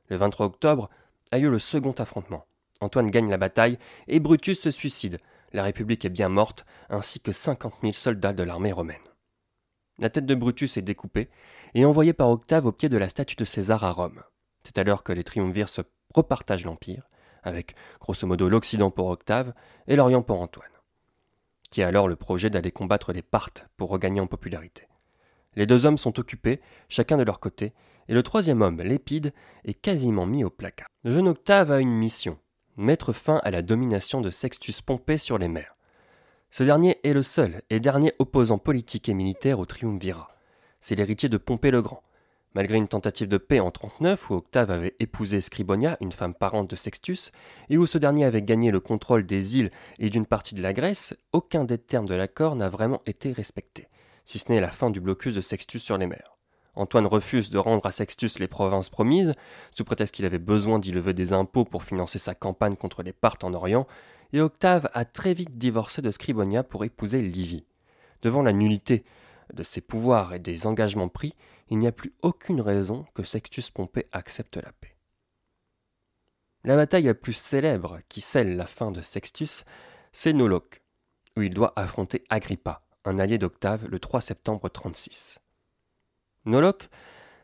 Le 0.08 0.16
23 0.16 0.46
octobre 0.46 0.88
a 1.32 1.36
lieu 1.36 1.50
le 1.50 1.58
second 1.58 1.92
affrontement. 1.98 2.46
Antoine 2.80 3.10
gagne 3.10 3.28
la 3.28 3.36
bataille 3.36 3.78
et 4.08 4.20
Brutus 4.20 4.58
se 4.58 4.70
suicide. 4.70 5.18
La 5.56 5.62
République 5.62 6.04
est 6.04 6.10
bien 6.10 6.28
morte, 6.28 6.66
ainsi 6.90 7.18
que 7.18 7.32
50 7.32 7.76
000 7.80 7.94
soldats 7.94 8.34
de 8.34 8.42
l'armée 8.42 8.72
romaine. 8.72 9.00
La 9.98 10.10
tête 10.10 10.26
de 10.26 10.34
Brutus 10.34 10.76
est 10.76 10.82
découpée 10.82 11.30
et 11.72 11.86
envoyée 11.86 12.12
par 12.12 12.28
Octave 12.28 12.66
au 12.66 12.72
pied 12.72 12.90
de 12.90 12.98
la 12.98 13.08
statue 13.08 13.36
de 13.36 13.46
César 13.46 13.82
à 13.82 13.90
Rome. 13.90 14.22
C'est 14.64 14.76
alors 14.76 15.02
que 15.02 15.14
les 15.14 15.24
triumvirs 15.24 15.70
se 15.70 15.80
repartagent 16.14 16.66
l'Empire, 16.66 17.08
avec 17.42 17.74
grosso 18.00 18.26
modo 18.26 18.50
l'Occident 18.50 18.90
pour 18.90 19.06
Octave 19.06 19.54
et 19.86 19.96
l'Orient 19.96 20.20
pour 20.20 20.42
Antoine, 20.42 20.68
qui 21.70 21.82
a 21.82 21.88
alors 21.88 22.06
le 22.06 22.16
projet 22.16 22.50
d'aller 22.50 22.70
combattre 22.70 23.14
les 23.14 23.22
Parthes 23.22 23.66
pour 23.78 23.88
regagner 23.88 24.20
en 24.20 24.26
popularité. 24.26 24.86
Les 25.54 25.64
deux 25.64 25.86
hommes 25.86 25.96
sont 25.96 26.20
occupés, 26.20 26.60
chacun 26.90 27.16
de 27.16 27.22
leur 27.22 27.40
côté, 27.40 27.72
et 28.08 28.12
le 28.12 28.22
troisième 28.22 28.60
homme, 28.60 28.82
Lépide, 28.82 29.32
est 29.64 29.72
quasiment 29.72 30.26
mis 30.26 30.44
au 30.44 30.50
placard. 30.50 30.88
Le 31.02 31.12
jeune 31.12 31.28
Octave 31.28 31.72
a 31.72 31.80
une 31.80 31.96
mission 31.96 32.38
mettre 32.76 33.12
fin 33.12 33.40
à 33.44 33.50
la 33.50 33.62
domination 33.62 34.20
de 34.20 34.30
Sextus 34.30 34.80
Pompée 34.80 35.18
sur 35.18 35.38
les 35.38 35.48
mers. 35.48 35.76
Ce 36.50 36.62
dernier 36.62 36.98
est 37.04 37.12
le 37.12 37.22
seul 37.22 37.62
et 37.70 37.80
dernier 37.80 38.12
opposant 38.18 38.58
politique 38.58 39.08
et 39.08 39.14
militaire 39.14 39.58
au 39.58 39.66
triumvirat. 39.66 40.28
C'est 40.80 40.94
l'héritier 40.94 41.28
de 41.28 41.38
Pompée 41.38 41.70
le 41.70 41.82
Grand, 41.82 42.02
Malgré 42.56 42.78
une 42.78 42.88
tentative 42.88 43.28
de 43.28 43.36
paix 43.36 43.60
en 43.60 43.70
39 43.70 44.30
où 44.30 44.34
Octave 44.36 44.70
avait 44.70 44.96
épousé 44.98 45.42
Scribonia, 45.42 45.98
une 46.00 46.10
femme 46.10 46.32
parente 46.32 46.70
de 46.70 46.74
Sextus, 46.74 47.30
et 47.68 47.76
où 47.76 47.84
ce 47.84 47.98
dernier 47.98 48.24
avait 48.24 48.40
gagné 48.40 48.70
le 48.70 48.80
contrôle 48.80 49.26
des 49.26 49.58
îles 49.58 49.70
et 49.98 50.08
d'une 50.08 50.24
partie 50.24 50.54
de 50.54 50.62
la 50.62 50.72
Grèce, 50.72 51.14
aucun 51.34 51.64
des 51.64 51.76
termes 51.76 52.08
de 52.08 52.14
l'accord 52.14 52.56
n'a 52.56 52.70
vraiment 52.70 53.02
été 53.04 53.30
respecté, 53.30 53.88
si 54.24 54.38
ce 54.38 54.50
n'est 54.50 54.62
la 54.62 54.70
fin 54.70 54.88
du 54.88 55.00
blocus 55.00 55.34
de 55.34 55.42
Sextus 55.42 55.82
sur 55.82 55.98
les 55.98 56.06
mers. 56.06 56.35
Antoine 56.76 57.06
refuse 57.06 57.48
de 57.48 57.58
rendre 57.58 57.86
à 57.86 57.90
Sextus 57.90 58.38
les 58.38 58.48
provinces 58.48 58.90
promises, 58.90 59.32
sous 59.74 59.84
prétexte 59.84 60.14
qu'il 60.14 60.26
avait 60.26 60.38
besoin 60.38 60.78
d'y 60.78 60.92
lever 60.92 61.14
des 61.14 61.32
impôts 61.32 61.64
pour 61.64 61.82
financer 61.82 62.18
sa 62.18 62.34
campagne 62.34 62.76
contre 62.76 63.02
les 63.02 63.14
Parthes 63.14 63.44
en 63.44 63.54
Orient, 63.54 63.86
et 64.32 64.40
Octave 64.40 64.90
a 64.92 65.04
très 65.04 65.32
vite 65.32 65.56
divorcé 65.56 66.02
de 66.02 66.10
Scribonia 66.10 66.62
pour 66.62 66.84
épouser 66.84 67.22
Livie. 67.22 67.64
Devant 68.22 68.42
la 68.42 68.52
nullité 68.52 69.04
de 69.54 69.62
ses 69.62 69.80
pouvoirs 69.80 70.34
et 70.34 70.38
des 70.38 70.66
engagements 70.66 71.08
pris, 71.08 71.34
il 71.70 71.78
n'y 71.78 71.86
a 71.86 71.92
plus 71.92 72.12
aucune 72.22 72.60
raison 72.60 73.06
que 73.14 73.22
Sextus 73.22 73.70
Pompée 73.70 74.06
accepte 74.12 74.56
la 74.56 74.72
paix. 74.72 74.96
La 76.64 76.76
bataille 76.76 77.04
la 77.04 77.14
plus 77.14 77.32
célèbre 77.32 78.00
qui 78.08 78.20
scelle 78.20 78.56
la 78.56 78.66
fin 78.66 78.90
de 78.90 79.00
Sextus, 79.00 79.64
c'est 80.12 80.32
Noloque, 80.32 80.82
où 81.36 81.42
il 81.42 81.54
doit 81.54 81.72
affronter 81.76 82.24
Agrippa, 82.28 82.82
un 83.04 83.18
allié 83.18 83.38
d'Octave, 83.38 83.86
le 83.86 84.00
3 84.00 84.20
septembre 84.20 84.68
36. 84.68 85.38
Noloque, 86.46 86.88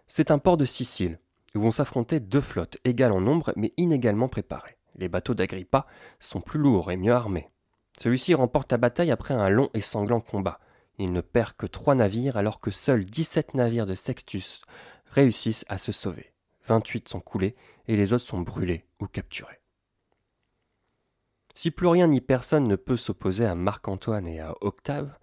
c'est 0.07 0.31
un 0.31 0.39
port 0.39 0.57
de 0.57 0.65
Sicile, 0.65 1.19
où 1.55 1.61
vont 1.61 1.71
s'affronter 1.71 2.21
deux 2.21 2.41
flottes 2.41 2.79
égales 2.85 3.13
en 3.13 3.21
nombre 3.21 3.53
mais 3.57 3.73
inégalement 3.77 4.29
préparées. 4.29 4.79
Les 4.97 5.09
bateaux 5.09 5.35
d'Agrippa 5.35 5.87
sont 6.21 6.41
plus 6.41 6.59
lourds 6.59 6.91
et 6.91 6.97
mieux 6.97 7.13
armés. 7.13 7.51
Celui-ci 7.99 8.35
remporte 8.35 8.73
la 8.73 8.79
bataille 8.79 9.11
après 9.11 9.35
un 9.35 9.49
long 9.49 9.71
et 9.75 9.81
sanglant 9.81 10.21
combat, 10.21 10.61
il 10.99 11.13
ne 11.13 11.21
perd 11.21 11.55
que 11.55 11.67
trois 11.67 11.95
navires 11.95 12.37
alors 12.37 12.61
que 12.61 12.71
seuls 12.71 13.05
17 13.05 13.55
navires 13.55 13.87
de 13.87 13.95
Sextus 13.95 14.63
réussissent 15.07 15.65
à 15.69 15.79
se 15.79 15.93
sauver. 15.93 16.33
28 16.67 17.09
sont 17.09 17.21
coulés 17.21 17.57
et 17.89 17.97
les 17.97 18.13
autres 18.13 18.25
sont 18.25 18.41
brûlés 18.41 18.85
ou 19.01 19.07
capturés. 19.07 19.61
Si 21.55 21.71
plus 21.71 21.89
rien 21.89 22.07
ni 22.07 22.21
personne 22.21 22.69
ne 22.69 22.77
peut 22.77 22.97
s'opposer 22.97 23.45
à 23.45 23.55
Marc-Antoine 23.55 24.27
et 24.27 24.41
à 24.41 24.55
Octave, 24.61 25.19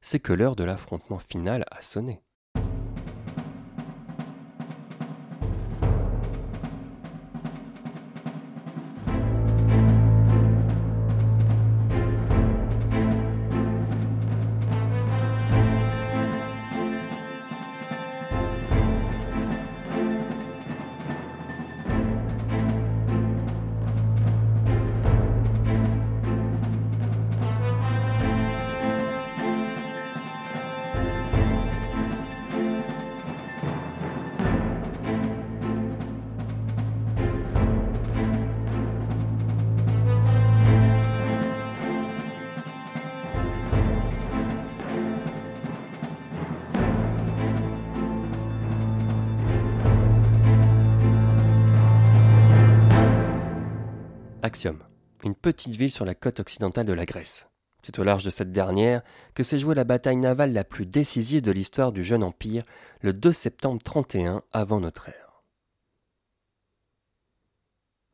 c'est 0.00 0.20
que 0.20 0.32
l'heure 0.32 0.56
de 0.56 0.64
l'affrontement 0.64 1.18
final 1.18 1.66
a 1.70 1.82
sonné. 1.82 2.22
Axiom, 54.48 54.78
une 55.24 55.34
petite 55.34 55.76
ville 55.76 55.92
sur 55.92 56.06
la 56.06 56.14
côte 56.14 56.40
occidentale 56.40 56.86
de 56.86 56.94
la 56.94 57.04
Grèce. 57.04 57.50
C'est 57.82 57.98
au 57.98 58.02
large 58.02 58.24
de 58.24 58.30
cette 58.30 58.50
dernière 58.50 59.02
que 59.34 59.42
s'est 59.42 59.58
jouée 59.58 59.74
la 59.74 59.84
bataille 59.84 60.16
navale 60.16 60.54
la 60.54 60.64
plus 60.64 60.86
décisive 60.86 61.42
de 61.42 61.52
l'histoire 61.52 61.92
du 61.92 62.02
jeune 62.02 62.24
empire, 62.24 62.62
le 63.02 63.12
2 63.12 63.30
septembre 63.30 63.82
31 63.84 64.42
avant 64.54 64.80
notre 64.80 65.10
ère. 65.10 65.42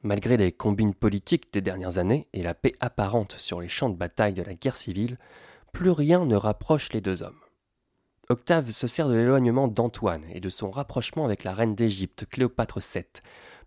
Malgré 0.02 0.36
les 0.36 0.50
combines 0.50 0.94
politiques 0.94 1.52
des 1.52 1.60
dernières 1.60 1.98
années 1.98 2.26
et 2.32 2.42
la 2.42 2.54
paix 2.54 2.74
apparente 2.80 3.36
sur 3.38 3.60
les 3.60 3.68
champs 3.68 3.88
de 3.88 3.96
bataille 3.96 4.34
de 4.34 4.42
la 4.42 4.54
guerre 4.54 4.74
civile, 4.74 5.18
plus 5.72 5.92
rien 5.92 6.24
ne 6.24 6.34
rapproche 6.34 6.92
les 6.92 7.00
deux 7.00 7.22
hommes. 7.22 7.38
Octave 8.28 8.70
se 8.70 8.88
sert 8.88 9.08
de 9.08 9.14
l'éloignement 9.14 9.68
d'Antoine 9.68 10.24
et 10.32 10.40
de 10.40 10.50
son 10.50 10.72
rapprochement 10.72 11.26
avec 11.26 11.44
la 11.44 11.54
reine 11.54 11.76
d'Égypte, 11.76 12.26
Cléopâtre 12.28 12.80
VII, 12.80 13.04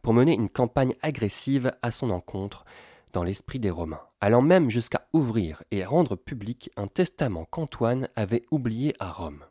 pour 0.01 0.13
mener 0.13 0.33
une 0.33 0.49
campagne 0.49 0.95
agressive 1.01 1.71
à 1.81 1.91
son 1.91 2.09
encontre 2.09 2.65
dans 3.13 3.23
l'esprit 3.23 3.59
des 3.59 3.69
Romains, 3.69 4.01
allant 4.21 4.41
même 4.41 4.69
jusqu'à 4.69 5.07
ouvrir 5.13 5.63
et 5.71 5.85
rendre 5.85 6.15
public 6.15 6.69
un 6.75 6.87
testament 6.87 7.45
qu'Antoine 7.45 8.09
avait 8.15 8.45
oublié 8.51 8.93
à 8.99 9.11
Rome. 9.11 9.43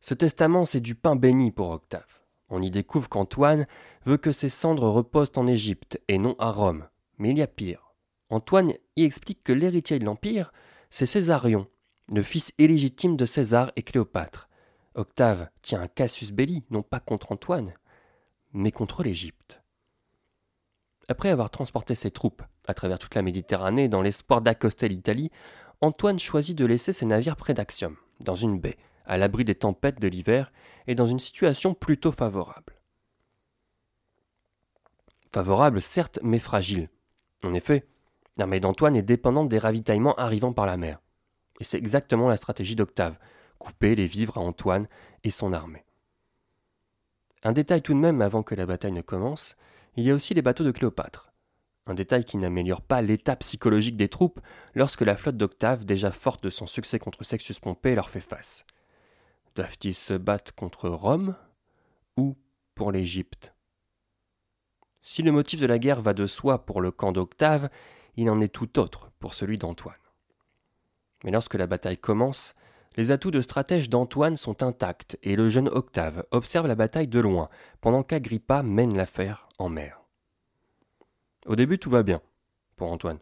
Ce 0.00 0.14
testament, 0.14 0.64
c'est 0.64 0.80
du 0.80 0.94
pain 0.94 1.16
béni 1.16 1.50
pour 1.50 1.70
Octave. 1.70 2.20
On 2.48 2.62
y 2.62 2.70
découvre 2.70 3.08
qu'Antoine 3.08 3.66
veut 4.04 4.18
que 4.18 4.32
ses 4.32 4.48
cendres 4.48 4.88
reposent 4.88 5.32
en 5.36 5.46
Égypte 5.46 6.00
et 6.06 6.18
non 6.18 6.36
à 6.38 6.52
Rome. 6.52 6.86
Mais 7.18 7.30
il 7.30 7.38
y 7.38 7.42
a 7.42 7.48
pire. 7.48 7.94
Antoine 8.30 8.72
y 8.96 9.04
explique 9.04 9.42
que 9.42 9.52
l'héritier 9.52 9.98
de 9.98 10.04
l'Empire, 10.04 10.52
c'est 10.90 11.06
Césarion, 11.06 11.66
le 12.12 12.22
fils 12.22 12.52
illégitime 12.58 13.16
de 13.16 13.26
César 13.26 13.72
et 13.76 13.82
Cléopâtre. 13.82 14.48
Octave 14.94 15.48
tient 15.62 15.80
un 15.80 15.88
Cassius 15.88 16.32
Belli, 16.32 16.64
non 16.70 16.82
pas 16.82 17.00
contre 17.00 17.32
Antoine, 17.32 17.74
mais 18.56 18.72
contre 18.72 19.02
l'Égypte. 19.02 19.62
Après 21.08 21.28
avoir 21.28 21.50
transporté 21.50 21.94
ses 21.94 22.10
troupes 22.10 22.42
à 22.66 22.74
travers 22.74 22.98
toute 22.98 23.14
la 23.14 23.22
Méditerranée 23.22 23.88
dans 23.88 24.02
l'espoir 24.02 24.40
d'accoster 24.40 24.88
l'Italie, 24.88 25.30
Antoine 25.80 26.18
choisit 26.18 26.56
de 26.56 26.64
laisser 26.64 26.92
ses 26.92 27.06
navires 27.06 27.36
près 27.36 27.54
d'Axium, 27.54 27.96
dans 28.20 28.34
une 28.34 28.58
baie, 28.58 28.78
à 29.04 29.18
l'abri 29.18 29.44
des 29.44 29.54
tempêtes 29.54 30.00
de 30.00 30.08
l'hiver 30.08 30.52
et 30.86 30.94
dans 30.94 31.06
une 31.06 31.20
situation 31.20 31.74
plutôt 31.74 32.12
favorable. 32.12 32.74
Favorable 35.32 35.82
certes, 35.82 36.18
mais 36.22 36.38
fragile. 36.38 36.88
En 37.44 37.52
effet, 37.52 37.86
l'armée 38.38 38.58
d'Antoine 38.58 38.96
est 38.96 39.02
dépendante 39.02 39.50
des 39.50 39.58
ravitaillements 39.58 40.14
arrivant 40.14 40.54
par 40.54 40.66
la 40.66 40.78
mer. 40.78 41.00
Et 41.60 41.64
c'est 41.64 41.78
exactement 41.78 42.28
la 42.28 42.38
stratégie 42.38 42.74
d'Octave, 42.74 43.18
couper 43.58 43.94
les 43.94 44.06
vivres 44.06 44.38
à 44.38 44.40
Antoine 44.40 44.88
et 45.24 45.30
son 45.30 45.52
armée. 45.52 45.84
Un 47.46 47.52
détail 47.52 47.80
tout 47.80 47.94
de 47.94 48.00
même 48.00 48.22
avant 48.22 48.42
que 48.42 48.56
la 48.56 48.66
bataille 48.66 48.90
ne 48.90 49.02
commence, 49.02 49.54
il 49.94 50.02
y 50.02 50.10
a 50.10 50.14
aussi 50.14 50.34
les 50.34 50.42
bateaux 50.42 50.64
de 50.64 50.72
Cléopâtre. 50.72 51.32
Un 51.86 51.94
détail 51.94 52.24
qui 52.24 52.38
n'améliore 52.38 52.82
pas 52.82 53.02
l'état 53.02 53.36
psychologique 53.36 53.96
des 53.96 54.08
troupes 54.08 54.40
lorsque 54.74 55.02
la 55.02 55.16
flotte 55.16 55.36
d'Octave, 55.36 55.84
déjà 55.84 56.10
forte 56.10 56.42
de 56.42 56.50
son 56.50 56.66
succès 56.66 56.98
contre 56.98 57.22
Sextus 57.22 57.60
Pompée, 57.60 57.94
leur 57.94 58.10
fait 58.10 58.18
face. 58.18 58.66
Doivent-ils 59.54 59.94
se 59.94 60.14
battre 60.14 60.56
contre 60.56 60.88
Rome 60.88 61.36
ou 62.16 62.36
pour 62.74 62.90
l'Égypte? 62.90 63.54
Si 65.00 65.22
le 65.22 65.30
motif 65.30 65.60
de 65.60 65.66
la 65.66 65.78
guerre 65.78 66.02
va 66.02 66.14
de 66.14 66.26
soi 66.26 66.66
pour 66.66 66.80
le 66.80 66.90
camp 66.90 67.12
d'Octave, 67.12 67.70
il 68.16 68.28
en 68.28 68.40
est 68.40 68.52
tout 68.52 68.80
autre 68.80 69.12
pour 69.20 69.34
celui 69.34 69.56
d'Antoine. 69.56 69.94
Mais 71.22 71.30
lorsque 71.30 71.54
la 71.54 71.68
bataille 71.68 71.98
commence, 71.98 72.56
les 72.96 73.10
atouts 73.10 73.30
de 73.30 73.40
stratège 73.40 73.90
d'Antoine 73.90 74.36
sont 74.36 74.62
intacts 74.62 75.18
et 75.22 75.36
le 75.36 75.50
jeune 75.50 75.68
Octave 75.68 76.24
observe 76.30 76.66
la 76.66 76.74
bataille 76.74 77.08
de 77.08 77.20
loin 77.20 77.48
pendant 77.80 78.02
qu'Agrippa 78.02 78.62
mène 78.62 78.96
l'affaire 78.96 79.48
en 79.58 79.68
mer. 79.68 80.00
Au 81.46 81.56
début, 81.56 81.78
tout 81.78 81.90
va 81.90 82.02
bien 82.02 82.20
pour 82.74 82.90
Antoine. 82.90 83.18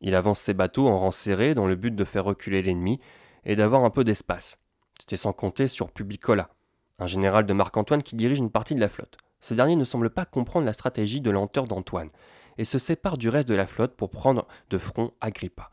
Il 0.00 0.14
avance 0.14 0.40
ses 0.40 0.54
bateaux 0.54 0.88
en 0.88 0.98
rang 0.98 1.10
serré 1.10 1.54
dans 1.54 1.66
le 1.66 1.76
but 1.76 1.94
de 1.94 2.04
faire 2.04 2.24
reculer 2.24 2.62
l'ennemi 2.62 3.00
et 3.44 3.56
d'avoir 3.56 3.84
un 3.84 3.90
peu 3.90 4.04
d'espace. 4.04 4.62
C'était 4.98 5.16
sans 5.16 5.32
compter 5.32 5.66
sur 5.66 5.90
Publicola, 5.90 6.50
un 6.98 7.06
général 7.06 7.46
de 7.46 7.52
Marc-Antoine 7.52 8.02
qui 8.02 8.16
dirige 8.16 8.38
une 8.38 8.50
partie 8.50 8.74
de 8.74 8.80
la 8.80 8.88
flotte. 8.88 9.16
Ce 9.40 9.54
dernier 9.54 9.76
ne 9.76 9.84
semble 9.84 10.10
pas 10.10 10.24
comprendre 10.24 10.66
la 10.66 10.72
stratégie 10.72 11.20
de 11.20 11.30
lenteur 11.30 11.66
d'Antoine 11.66 12.10
et 12.58 12.64
se 12.64 12.78
sépare 12.78 13.18
du 13.18 13.28
reste 13.28 13.48
de 13.48 13.54
la 13.54 13.66
flotte 13.66 13.96
pour 13.96 14.10
prendre 14.10 14.46
de 14.70 14.78
front 14.78 15.12
Agrippa. 15.20 15.70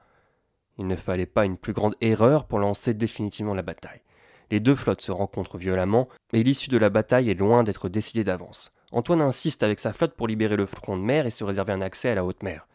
Il 0.77 0.87
ne 0.87 0.95
fallait 0.95 1.25
pas 1.25 1.45
une 1.45 1.57
plus 1.57 1.73
grande 1.73 1.95
erreur 2.01 2.45
pour 2.45 2.59
lancer 2.59 2.93
définitivement 2.93 3.53
la 3.53 3.61
bataille. 3.61 4.01
Les 4.49 4.59
deux 4.59 4.75
flottes 4.75 5.01
se 5.01 5.11
rencontrent 5.11 5.57
violemment, 5.57 6.07
mais 6.33 6.43
l'issue 6.43 6.69
de 6.69 6.77
la 6.77 6.89
bataille 6.89 7.29
est 7.29 7.39
loin 7.39 7.63
d'être 7.63 7.89
décidée 7.89 8.23
d'avance. 8.23 8.71
Antoine 8.91 9.21
insiste 9.21 9.63
avec 9.63 9.79
sa 9.79 9.93
flotte 9.93 10.15
pour 10.15 10.27
libérer 10.27 10.57
le 10.57 10.65
front 10.65 10.97
de 10.97 11.01
mer 11.01 11.25
et 11.25 11.31
se 11.31 11.43
réserver 11.43 11.71
un 11.71 11.81
accès 11.81 12.09
à 12.09 12.15
la 12.15 12.25
haute 12.25 12.43
mer. 12.43 12.67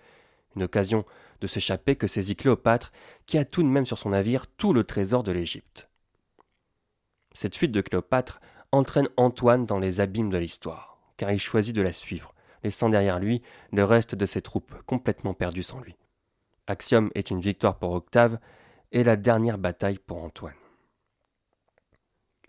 Une 0.56 0.62
occasion 0.62 1.04
de 1.42 1.46
s'échapper 1.46 1.96
que 1.96 2.06
saisit 2.06 2.36
Cléopâtre, 2.36 2.92
qui 3.26 3.36
a 3.36 3.44
tout 3.44 3.62
de 3.62 3.68
même 3.68 3.84
sur 3.84 3.98
son 3.98 4.10
navire 4.10 4.46
tout 4.46 4.72
le 4.72 4.84
trésor 4.84 5.22
de 5.22 5.32
l'Égypte. 5.32 5.90
Cette 7.34 7.56
fuite 7.56 7.72
de 7.72 7.82
Cléopâtre 7.82 8.40
entraîne 8.72 9.08
Antoine 9.18 9.66
dans 9.66 9.78
les 9.78 10.00
abîmes 10.00 10.30
de 10.30 10.38
l'histoire, 10.38 10.98
car 11.18 11.30
il 11.30 11.38
choisit 11.38 11.76
de 11.76 11.82
la 11.82 11.92
suivre, 11.92 12.34
laissant 12.64 12.88
derrière 12.88 13.18
lui 13.18 13.42
le 13.72 13.84
reste 13.84 14.14
de 14.14 14.24
ses 14.24 14.40
troupes 14.40 14.74
complètement 14.86 15.34
perdues 15.34 15.62
sans 15.62 15.80
lui. 15.80 15.96
Axiom 16.66 17.10
est 17.14 17.30
une 17.30 17.40
victoire 17.40 17.78
pour 17.78 17.92
Octave 17.92 18.38
et 18.92 19.04
la 19.04 19.16
dernière 19.16 19.58
bataille 19.58 19.98
pour 19.98 20.22
Antoine. 20.22 20.54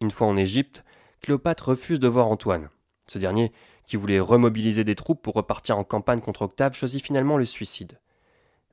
Une 0.02 0.12
fois 0.12 0.28
en 0.28 0.38
Égypte, 0.38 0.84
Cléopâtre 1.22 1.70
refuse 1.70 2.00
de 2.00 2.08
voir 2.08 2.28
Antoine. 2.28 2.70
Ce 3.08 3.18
dernier, 3.18 3.52
qui 3.86 3.96
voulait 3.96 4.20
remobiliser 4.20 4.84
des 4.84 4.96
troupes 4.96 5.22
pour 5.22 5.34
repartir 5.34 5.78
en 5.78 5.84
campagne 5.84 6.22
contre 6.22 6.44
Octave, 6.44 6.76
choisit 6.76 7.04
finalement 7.04 7.38
le 7.38 7.46
suicide. 7.46 8.00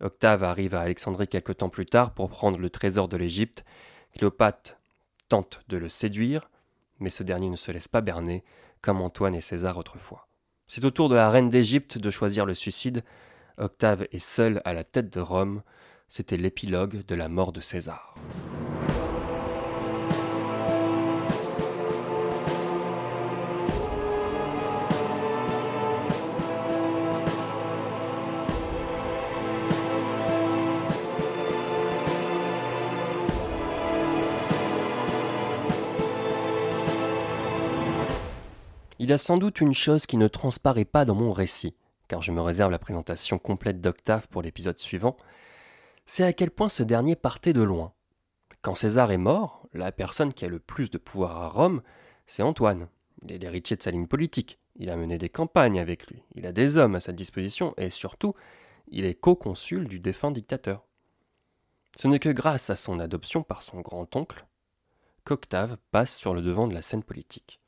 Octave 0.01 0.43
arrive 0.45 0.75
à 0.75 0.81
Alexandrie 0.81 1.29
quelque 1.29 1.53
temps 1.53 1.69
plus 1.69 1.87
tard 1.87 2.13
pour 2.13 2.29
prendre 2.29 2.59
le 2.59 2.69
trésor 2.69 3.09
de 3.09 3.17
l'Égypte. 3.17 3.65
Cléopâtre 4.17 4.77
tente 5.29 5.61
de 5.69 5.77
le 5.77 5.89
séduire, 5.89 6.51
mais 7.01 7.11
ce 7.11 7.23
dernier 7.23 7.49
ne 7.49 7.57
se 7.57 7.71
laisse 7.71 7.89
pas 7.89 8.01
berner, 8.01 8.45
comme 8.83 9.01
Antoine 9.01 9.35
et 9.35 9.41
César 9.41 9.79
autrefois. 9.79 10.27
C'est 10.69 10.85
au 10.85 10.91
tour 10.91 11.09
de 11.09 11.15
la 11.15 11.31
reine 11.31 11.49
d'Égypte 11.49 11.99
de 11.99 12.11
choisir 12.11 12.45
le 12.45 12.55
suicide. 12.55 13.03
Octave 13.57 14.07
est 14.11 14.19
seul 14.19 14.61
à 14.65 14.75
la 14.75 14.83
tête 14.83 15.13
de 15.13 15.21
Rome. 15.21 15.63
C'était 16.09 16.37
l'épilogue 16.37 17.05
de 17.07 17.15
la 17.15 17.29
mort 17.29 17.53
de 17.53 17.61
César. 17.61 18.15
Il 38.99 39.11
y 39.11 39.13
a 39.13 39.19
sans 39.19 39.37
doute 39.37 39.61
une 39.61 39.75
chose 39.75 40.07
qui 40.07 40.17
ne 40.17 40.29
transparaît 40.29 40.87
pas 40.87 41.05
dans 41.05 41.15
mon 41.15 41.31
récit, 41.31 41.75
car 42.15 42.23
je 42.23 42.31
me 42.31 42.41
réserve 42.41 42.71
la 42.71 42.79
présentation 42.79 43.41
complète 43.41 43.81
d'Octave 43.81 44.29
pour 44.29 44.41
l'épisode 44.41 44.79
suivant, 44.79 45.17
c'est 46.07 46.23
à 46.23 46.33
quel 46.33 46.53
point 46.53 46.69
ce 46.69 46.85
dernier 46.85 47.17
partait 47.17 47.53
de 47.53 47.61
loin. 47.61 47.93
Quand 48.63 48.77
César 48.77 49.11
est 49.11 49.19
mort, 49.19 49.67
la 49.73 49.91
personne 49.91 50.33
qui 50.33 50.45
a 50.45 50.49
le 50.49 50.61
plus 50.61 50.93
de 50.93 50.99
pouvoir 50.99 51.37
à 51.39 51.49
Rome, 51.49 51.83
c'est 52.27 52.45
Antoine. 52.45 52.87
Il 53.23 53.33
est 53.33 53.39
l'héritier 53.39 53.77
de 53.77 53.83
sa 53.83 53.91
ligne 53.91 54.07
politique, 54.07 54.61
il 54.77 54.91
a 54.91 54.97
mené 54.97 55.19
des 55.19 55.29
campagnes 55.29 55.81
avec 55.81 56.07
lui, 56.07 56.23
il 56.37 56.47
a 56.47 56.53
des 56.53 56.79
hommes 56.79 56.95
à 56.95 57.01
sa 57.01 57.11
disposition, 57.11 57.75
et 57.79 57.91
surtout, 57.91 58.33
il 58.87 59.07
est 59.07 59.17
co-consul 59.17 59.89
du 59.89 59.99
défunt 59.99 60.31
dictateur. 60.31 60.85
Ce 61.97 62.07
n'est 62.07 62.21
que 62.21 62.29
grâce 62.29 62.71
à 62.71 62.77
son 62.77 63.01
adoption 63.01 63.43
par 63.43 63.65
son 63.65 63.81
grand-oncle 63.81 64.47
qu'Octave 65.25 65.79
passe 65.91 66.15
sur 66.15 66.33
le 66.33 66.43
devant 66.43 66.69
de 66.69 66.75
la 66.75 66.83
scène 66.83 67.03
politique. 67.03 67.61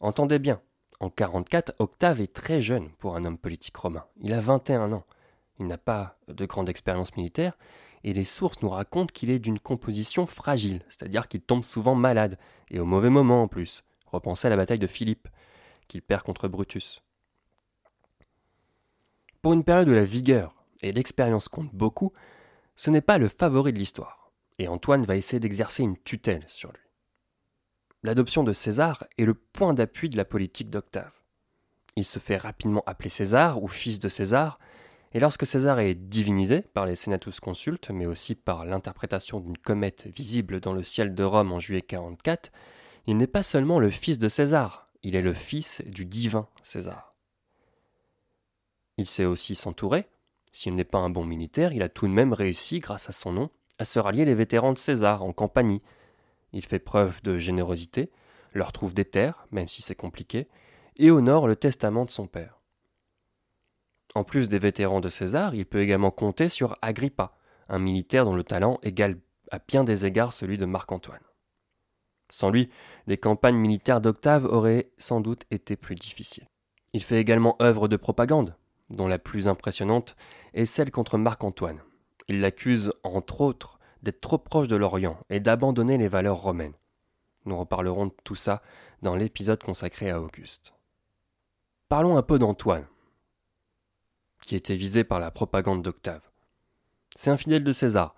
Entendez 0.00 0.40
bien, 0.40 0.60
en 1.00 1.10
44, 1.10 1.74
Octave 1.78 2.20
est 2.20 2.32
très 2.32 2.60
jeune 2.60 2.90
pour 2.98 3.14
un 3.14 3.24
homme 3.24 3.38
politique 3.38 3.76
romain. 3.76 4.04
Il 4.20 4.32
a 4.32 4.40
21 4.40 4.92
ans. 4.92 5.04
Il 5.60 5.66
n'a 5.66 5.78
pas 5.78 6.18
de 6.26 6.44
grande 6.44 6.68
expérience 6.68 7.16
militaire, 7.16 7.56
et 8.02 8.12
les 8.12 8.24
sources 8.24 8.62
nous 8.62 8.68
racontent 8.68 9.12
qu'il 9.12 9.30
est 9.30 9.38
d'une 9.38 9.60
composition 9.60 10.26
fragile, 10.26 10.82
c'est-à-dire 10.88 11.28
qu'il 11.28 11.40
tombe 11.40 11.62
souvent 11.62 11.94
malade, 11.94 12.38
et 12.70 12.80
au 12.80 12.84
mauvais 12.84 13.10
moment 13.10 13.42
en 13.42 13.48
plus. 13.48 13.84
Repensez 14.06 14.46
à 14.46 14.50
la 14.50 14.56
bataille 14.56 14.78
de 14.78 14.86
Philippe, 14.86 15.28
qu'il 15.86 16.02
perd 16.02 16.22
contre 16.22 16.48
Brutus. 16.48 17.02
Pour 19.40 19.52
une 19.52 19.64
période 19.64 19.88
où 19.88 19.94
la 19.94 20.04
vigueur 20.04 20.54
et 20.82 20.92
l'expérience 20.92 21.48
comptent 21.48 21.74
beaucoup, 21.74 22.12
ce 22.74 22.90
n'est 22.90 23.00
pas 23.00 23.18
le 23.18 23.28
favori 23.28 23.72
de 23.72 23.78
l'histoire, 23.78 24.32
et 24.58 24.66
Antoine 24.66 25.04
va 25.04 25.16
essayer 25.16 25.40
d'exercer 25.40 25.84
une 25.84 25.96
tutelle 25.96 26.44
sur 26.48 26.72
lui 26.72 26.87
l'adoption 28.02 28.44
de 28.44 28.52
César 28.52 29.04
est 29.18 29.24
le 29.24 29.34
point 29.34 29.74
d'appui 29.74 30.08
de 30.08 30.16
la 30.16 30.24
politique 30.24 30.70
d'Octave. 30.70 31.20
Il 31.96 32.04
se 32.04 32.18
fait 32.18 32.36
rapidement 32.36 32.82
appeler 32.86 33.10
César 33.10 33.62
ou 33.62 33.68
fils 33.68 33.98
de 33.98 34.08
César, 34.08 34.58
et 35.12 35.20
lorsque 35.20 35.46
César 35.46 35.80
est 35.80 35.94
divinisé 35.94 36.60
par 36.60 36.86
les 36.86 36.94
Senatus 36.94 37.40
Consultes, 37.40 37.90
mais 37.90 38.06
aussi 38.06 38.34
par 38.34 38.66
l'interprétation 38.66 39.40
d'une 39.40 39.56
comète 39.56 40.06
visible 40.06 40.60
dans 40.60 40.74
le 40.74 40.82
ciel 40.82 41.14
de 41.14 41.24
Rome 41.24 41.52
en 41.52 41.60
juillet 41.60 41.82
44, 41.82 42.52
il 43.06 43.16
n'est 43.16 43.26
pas 43.26 43.42
seulement 43.42 43.78
le 43.78 43.90
fils 43.90 44.18
de 44.18 44.28
César, 44.28 44.90
il 45.02 45.16
est 45.16 45.22
le 45.22 45.32
fils 45.32 45.82
du 45.86 46.04
divin 46.04 46.46
César. 46.62 47.14
Il 48.98 49.06
sait 49.06 49.24
aussi 49.24 49.54
s'entourer. 49.54 50.08
S'il 50.52 50.74
n'est 50.74 50.84
pas 50.84 50.98
un 50.98 51.08
bon 51.08 51.24
militaire, 51.24 51.72
il 51.72 51.82
a 51.82 51.88
tout 51.88 52.06
de 52.06 52.12
même 52.12 52.32
réussi, 52.32 52.80
grâce 52.80 53.08
à 53.08 53.12
son 53.12 53.32
nom, 53.32 53.50
à 53.78 53.84
se 53.84 53.98
rallier 53.98 54.24
les 54.24 54.34
vétérans 54.34 54.72
de 54.72 54.78
César 54.78 55.22
en 55.22 55.32
Campanie, 55.32 55.82
il 56.52 56.64
fait 56.64 56.78
preuve 56.78 57.22
de 57.22 57.38
générosité, 57.38 58.10
leur 58.54 58.72
trouve 58.72 58.94
des 58.94 59.04
terres, 59.04 59.46
même 59.50 59.68
si 59.68 59.82
c'est 59.82 59.94
compliqué, 59.94 60.48
et 60.96 61.10
honore 61.10 61.46
le 61.46 61.56
testament 61.56 62.04
de 62.04 62.10
son 62.10 62.26
père. 62.26 62.60
En 64.14 64.24
plus 64.24 64.48
des 64.48 64.58
vétérans 64.58 65.00
de 65.00 65.08
César, 65.08 65.54
il 65.54 65.66
peut 65.66 65.80
également 65.80 66.10
compter 66.10 66.48
sur 66.48 66.76
Agrippa, 66.82 67.36
un 67.68 67.78
militaire 67.78 68.24
dont 68.24 68.34
le 68.34 68.44
talent 68.44 68.78
égale 68.82 69.18
à 69.50 69.58
bien 69.58 69.84
des 69.84 70.06
égards 70.06 70.32
celui 70.32 70.58
de 70.58 70.66
Marc-Antoine. 70.66 71.20
Sans 72.30 72.50
lui, 72.50 72.68
les 73.06 73.16
campagnes 73.16 73.56
militaires 73.56 74.00
d'Octave 74.00 74.44
auraient 74.44 74.90
sans 74.98 75.20
doute 75.20 75.44
été 75.50 75.76
plus 75.76 75.94
difficiles. 75.94 76.46
Il 76.92 77.02
fait 77.02 77.20
également 77.20 77.56
œuvre 77.62 77.88
de 77.88 77.96
propagande, 77.96 78.56
dont 78.90 79.06
la 79.06 79.18
plus 79.18 79.48
impressionnante 79.48 80.16
est 80.54 80.66
celle 80.66 80.90
contre 80.90 81.18
Marc-Antoine. 81.18 81.82
Il 82.28 82.40
l'accuse, 82.40 82.92
entre 83.04 83.40
autres, 83.40 83.77
d'être 84.02 84.20
trop 84.20 84.38
proche 84.38 84.68
de 84.68 84.76
l'Orient 84.76 85.18
et 85.30 85.40
d'abandonner 85.40 85.98
les 85.98 86.08
valeurs 86.08 86.40
romaines. 86.40 86.74
Nous 87.44 87.58
reparlerons 87.58 88.06
de 88.06 88.14
tout 88.24 88.34
ça 88.34 88.62
dans 89.02 89.14
l'épisode 89.14 89.62
consacré 89.62 90.10
à 90.10 90.20
Auguste. 90.20 90.74
Parlons 91.88 92.16
un 92.16 92.22
peu 92.22 92.38
d'Antoine, 92.38 92.86
qui 94.42 94.56
était 94.56 94.76
visé 94.76 95.04
par 95.04 95.20
la 95.20 95.30
propagande 95.30 95.82
d'Octave. 95.82 96.28
C'est 97.16 97.30
un 97.30 97.36
fidèle 97.36 97.64
de 97.64 97.72
César, 97.72 98.14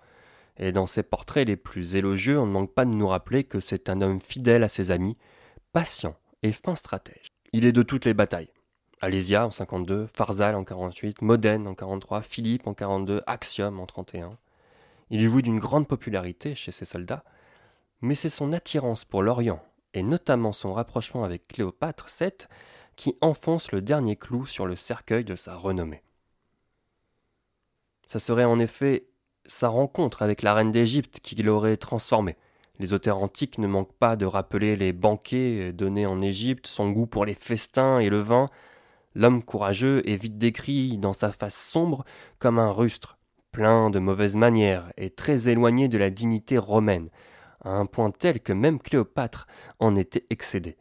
et 0.57 0.71
dans 0.71 0.87
ses 0.87 1.03
portraits 1.03 1.47
les 1.47 1.55
plus 1.55 1.95
élogieux, 1.95 2.39
on 2.39 2.45
ne 2.45 2.51
manque 2.51 2.73
pas 2.73 2.85
de 2.85 2.91
nous 2.91 3.07
rappeler 3.07 3.43
que 3.43 3.59
c'est 3.59 3.89
un 3.89 4.01
homme 4.01 4.19
fidèle 4.19 4.63
à 4.63 4.69
ses 4.69 4.91
amis, 4.91 5.17
patient 5.71 6.15
et 6.43 6.51
fin 6.51 6.75
stratège. 6.75 7.27
Il 7.53 7.65
est 7.65 7.71
de 7.71 7.83
toutes 7.83 8.05
les 8.05 8.13
batailles. 8.13 8.51
Alésia 9.01 9.47
en 9.47 9.51
52, 9.51 10.05
Pharsale 10.05 10.55
en 10.55 10.63
48, 10.63 11.21
Modène 11.21 11.67
en 11.67 11.73
43, 11.73 12.21
Philippe 12.21 12.67
en 12.67 12.73
42, 12.73 13.23
Axiom 13.25 13.79
en 13.79 13.85
31. 13.85 14.37
Il 15.11 15.27
jouit 15.27 15.43
d'une 15.43 15.59
grande 15.59 15.89
popularité 15.89 16.55
chez 16.55 16.71
ses 16.71 16.85
soldats, 16.85 17.25
mais 17.99 18.15
c'est 18.15 18.29
son 18.29 18.53
attirance 18.53 19.03
pour 19.03 19.21
l'Orient, 19.21 19.61
et 19.93 20.03
notamment 20.03 20.53
son 20.53 20.73
rapprochement 20.73 21.25
avec 21.25 21.49
Cléopâtre 21.49 22.07
VII, 22.17 22.31
qui 22.95 23.17
enfonce 23.19 23.73
le 23.73 23.81
dernier 23.81 24.15
clou 24.15 24.45
sur 24.45 24.65
le 24.65 24.77
cercueil 24.77 25.25
de 25.25 25.35
sa 25.35 25.55
renommée. 25.57 26.01
Ça 28.07 28.19
serait 28.19 28.45
en 28.45 28.57
effet 28.57 29.05
sa 29.45 29.67
rencontre 29.67 30.21
avec 30.21 30.43
la 30.43 30.53
reine 30.53 30.71
d'Égypte 30.71 31.19
qui 31.21 31.35
l'aurait 31.35 31.77
transformé. 31.77 32.37
Les 32.79 32.93
auteurs 32.93 33.17
antiques 33.17 33.57
ne 33.57 33.67
manquent 33.67 33.93
pas 33.93 34.15
de 34.15 34.25
rappeler 34.25 34.77
les 34.77 34.93
banquets 34.93 35.73
donnés 35.73 36.05
en 36.05 36.21
Égypte, 36.21 36.67
son 36.67 36.89
goût 36.89 37.05
pour 37.05 37.25
les 37.25 37.35
festins 37.35 37.99
et 37.99 38.09
le 38.09 38.21
vin. 38.21 38.49
L'homme 39.13 39.43
courageux 39.43 40.07
est 40.09 40.15
vite 40.15 40.37
décrit 40.37 40.97
dans 40.97 41.13
sa 41.13 41.33
face 41.33 41.57
sombre 41.57 42.05
comme 42.39 42.59
un 42.59 42.71
rustre, 42.71 43.17
plein 43.51 43.89
de 43.89 43.99
mauvaises 43.99 44.37
manières 44.37 44.91
et 44.97 45.09
très 45.09 45.49
éloigné 45.49 45.87
de 45.87 45.97
la 45.97 46.09
dignité 46.09 46.57
romaine, 46.57 47.09
à 47.63 47.71
un 47.71 47.85
point 47.85 48.11
tel 48.11 48.39
que 48.39 48.53
même 48.53 48.79
Cléopâtre 48.79 49.47
en 49.79 49.95
était 49.95 50.25
excédée. 50.29 50.77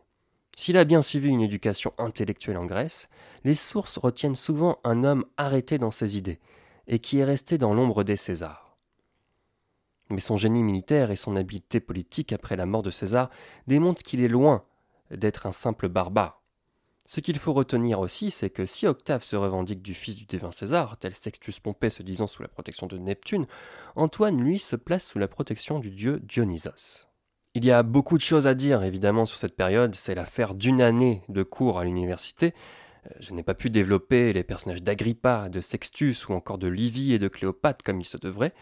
S'il 0.56 0.76
a 0.76 0.84
bien 0.84 1.02
suivi 1.02 1.28
une 1.28 1.40
éducation 1.40 1.92
intellectuelle 1.98 2.58
en 2.58 2.66
Grèce, 2.66 3.08
les 3.44 3.54
sources 3.54 3.98
retiennent 3.98 4.34
souvent 4.34 4.78
un 4.84 5.04
homme 5.04 5.24
arrêté 5.36 5.78
dans 5.78 5.90
ses 5.90 6.18
idées, 6.18 6.38
et 6.86 6.98
qui 6.98 7.18
est 7.18 7.24
resté 7.24 7.56
dans 7.56 7.74
l'ombre 7.74 8.04
des 8.04 8.16
Césars. 8.16 8.76
Mais 10.10 10.20
son 10.20 10.36
génie 10.36 10.62
militaire 10.62 11.10
et 11.10 11.16
son 11.16 11.36
habileté 11.36 11.80
politique 11.80 12.32
après 12.32 12.56
la 12.56 12.66
mort 12.66 12.82
de 12.82 12.90
César 12.90 13.30
démontrent 13.68 14.02
qu'il 14.02 14.22
est 14.22 14.28
loin 14.28 14.64
d'être 15.10 15.46
un 15.46 15.52
simple 15.52 15.88
barbare. 15.88 16.39
Ce 17.06 17.20
qu'il 17.20 17.38
faut 17.38 17.52
retenir 17.52 18.00
aussi, 18.00 18.30
c'est 18.30 18.50
que 18.50 18.66
si 18.66 18.86
Octave 18.86 19.24
se 19.24 19.34
revendique 19.34 19.82
du 19.82 19.94
fils 19.94 20.16
du 20.16 20.26
divin 20.26 20.52
César, 20.52 20.96
tel 20.96 21.14
Sextus 21.14 21.58
Pompée 21.58 21.90
se 21.90 22.02
disant 22.02 22.26
sous 22.26 22.42
la 22.42 22.48
protection 22.48 22.86
de 22.86 22.98
Neptune, 22.98 23.46
Antoine, 23.96 24.40
lui, 24.40 24.58
se 24.58 24.76
place 24.76 25.06
sous 25.06 25.18
la 25.18 25.28
protection 25.28 25.80
du 25.80 25.90
dieu 25.90 26.20
Dionysos. 26.20 27.06
Il 27.54 27.64
y 27.64 27.72
a 27.72 27.82
beaucoup 27.82 28.16
de 28.16 28.22
choses 28.22 28.46
à 28.46 28.54
dire 28.54 28.84
évidemment 28.84 29.26
sur 29.26 29.36
cette 29.36 29.56
période, 29.56 29.96
c'est 29.96 30.14
l'affaire 30.14 30.54
d'une 30.54 30.80
année 30.80 31.22
de 31.28 31.42
cours 31.42 31.80
à 31.80 31.84
l'université. 31.84 32.54
Euh, 33.06 33.14
je 33.18 33.32
n'ai 33.32 33.42
pas 33.42 33.54
pu 33.54 33.70
développer 33.70 34.32
les 34.32 34.44
personnages 34.44 34.84
d'Agrippa, 34.84 35.48
de 35.48 35.60
Sextus 35.60 36.28
ou 36.28 36.34
encore 36.34 36.58
de 36.58 36.68
Livy 36.68 37.12
et 37.12 37.18
de 37.18 37.26
Cléopâtre 37.26 37.84
comme 37.84 38.00
il 38.00 38.04
se 38.04 38.18
devrait. 38.18 38.54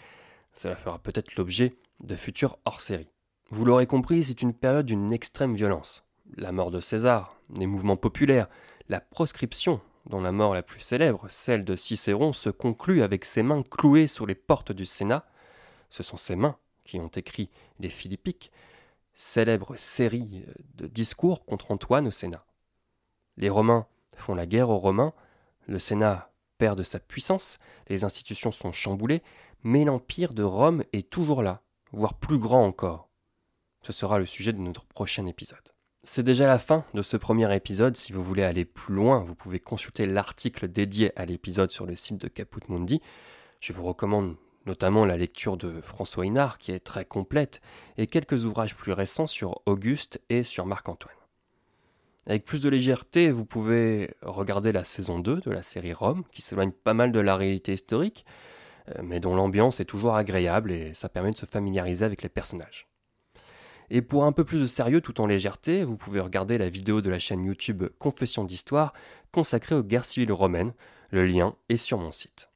Cela 0.56 0.74
fera 0.74 0.98
peut-être 0.98 1.36
l'objet 1.36 1.74
de 2.00 2.16
futurs 2.16 2.58
hors-série. 2.64 3.10
Vous 3.50 3.66
l'aurez 3.66 3.86
compris, 3.86 4.24
c'est 4.24 4.40
une 4.40 4.54
période 4.54 4.86
d'une 4.86 5.12
extrême 5.12 5.54
violence. 5.54 6.04
La 6.36 6.52
mort 6.52 6.70
de 6.70 6.80
César, 6.80 7.37
les 7.56 7.66
mouvements 7.66 7.96
populaires, 7.96 8.48
la 8.88 9.00
proscription, 9.00 9.80
dont 10.06 10.20
la 10.20 10.32
mort 10.32 10.54
la 10.54 10.62
plus 10.62 10.80
célèbre, 10.80 11.26
celle 11.28 11.64
de 11.64 11.76
Cicéron, 11.76 12.32
se 12.32 12.50
conclut 12.50 13.02
avec 13.02 13.24
ses 13.24 13.42
mains 13.42 13.62
clouées 13.62 14.06
sur 14.06 14.26
les 14.26 14.34
portes 14.34 14.72
du 14.72 14.86
Sénat. 14.86 15.26
Ce 15.90 16.02
sont 16.02 16.16
ses 16.16 16.36
mains 16.36 16.56
qui 16.84 16.98
ont 16.98 17.08
écrit 17.08 17.50
les 17.80 17.90
Philippiques, 17.90 18.50
célèbre 19.14 19.76
série 19.76 20.44
de 20.76 20.86
discours 20.86 21.44
contre 21.44 21.70
Antoine 21.70 22.06
au 22.06 22.10
Sénat. 22.10 22.44
Les 23.36 23.50
Romains 23.50 23.86
font 24.16 24.34
la 24.34 24.46
guerre 24.46 24.70
aux 24.70 24.78
Romains, 24.78 25.12
le 25.66 25.78
Sénat 25.78 26.30
perd 26.56 26.78
de 26.78 26.82
sa 26.82 26.98
puissance, 26.98 27.58
les 27.88 28.04
institutions 28.04 28.52
sont 28.52 28.72
chamboulées, 28.72 29.22
mais 29.62 29.84
l'Empire 29.84 30.34
de 30.34 30.42
Rome 30.42 30.82
est 30.92 31.10
toujours 31.10 31.42
là, 31.42 31.62
voire 31.92 32.14
plus 32.14 32.38
grand 32.38 32.64
encore. 32.64 33.08
Ce 33.82 33.92
sera 33.92 34.18
le 34.18 34.26
sujet 34.26 34.52
de 34.52 34.58
notre 34.58 34.84
prochain 34.86 35.26
épisode. 35.26 35.72
C'est 36.04 36.22
déjà 36.22 36.46
la 36.46 36.58
fin 36.58 36.84
de 36.94 37.02
ce 37.02 37.16
premier 37.16 37.54
épisode. 37.54 37.96
Si 37.96 38.12
vous 38.12 38.22
voulez 38.22 38.42
aller 38.42 38.64
plus 38.64 38.94
loin, 38.94 39.20
vous 39.20 39.34
pouvez 39.34 39.60
consulter 39.60 40.06
l'article 40.06 40.68
dédié 40.68 41.12
à 41.18 41.26
l'épisode 41.26 41.70
sur 41.70 41.86
le 41.86 41.96
site 41.96 42.20
de 42.20 42.28
Caput 42.28 42.60
Mundi. 42.68 43.00
Je 43.60 43.72
vous 43.72 43.84
recommande 43.84 44.36
notamment 44.68 45.04
la 45.04 45.16
lecture 45.16 45.56
de 45.56 45.80
François 45.80 46.26
Hinard 46.26 46.58
qui 46.58 46.72
est 46.72 46.80
très 46.80 47.04
complète, 47.04 47.60
et 47.96 48.06
quelques 48.06 48.44
ouvrages 48.44 48.76
plus 48.76 48.92
récents 48.92 49.26
sur 49.26 49.62
Auguste 49.66 50.20
et 50.28 50.44
sur 50.44 50.66
Marc-Antoine. 50.66 51.14
Avec 52.26 52.44
plus 52.44 52.60
de 52.60 52.68
légèreté, 52.68 53.30
vous 53.30 53.46
pouvez 53.46 54.14
regarder 54.20 54.70
la 54.70 54.84
saison 54.84 55.18
2 55.18 55.40
de 55.40 55.50
la 55.50 55.62
série 55.62 55.94
Rome, 55.94 56.24
qui 56.30 56.42
s'éloigne 56.42 56.72
pas 56.72 56.92
mal 56.92 57.10
de 57.10 57.20
la 57.20 57.36
réalité 57.36 57.72
historique, 57.72 58.26
euh, 58.90 59.00
mais 59.02 59.18
dont 59.18 59.34
l'ambiance 59.34 59.80
est 59.80 59.86
toujours 59.86 60.14
agréable 60.14 60.70
et 60.70 60.92
ça 60.94 61.08
permet 61.08 61.32
de 61.32 61.38
se 61.38 61.46
familiariser 61.46 62.04
avec 62.04 62.22
les 62.22 62.28
personnages. 62.28 62.87
Et 63.90 64.02
pour 64.02 64.24
un 64.24 64.32
peu 64.32 64.44
plus 64.44 64.60
de 64.60 64.66
sérieux 64.66 65.00
tout 65.00 65.20
en 65.20 65.26
légèreté, 65.26 65.84
vous 65.84 65.96
pouvez 65.96 66.20
regarder 66.20 66.58
la 66.58 66.68
vidéo 66.68 67.00
de 67.00 67.10
la 67.10 67.18
chaîne 67.18 67.44
YouTube 67.44 67.84
Confession 67.98 68.44
d'Histoire 68.44 68.92
consacrée 69.32 69.74
aux 69.74 69.82
guerres 69.82 70.04
civiles 70.04 70.32
romaines, 70.32 70.72
le 71.10 71.26
lien 71.26 71.54
est 71.68 71.76
sur 71.76 71.98
mon 71.98 72.10
site. 72.10 72.50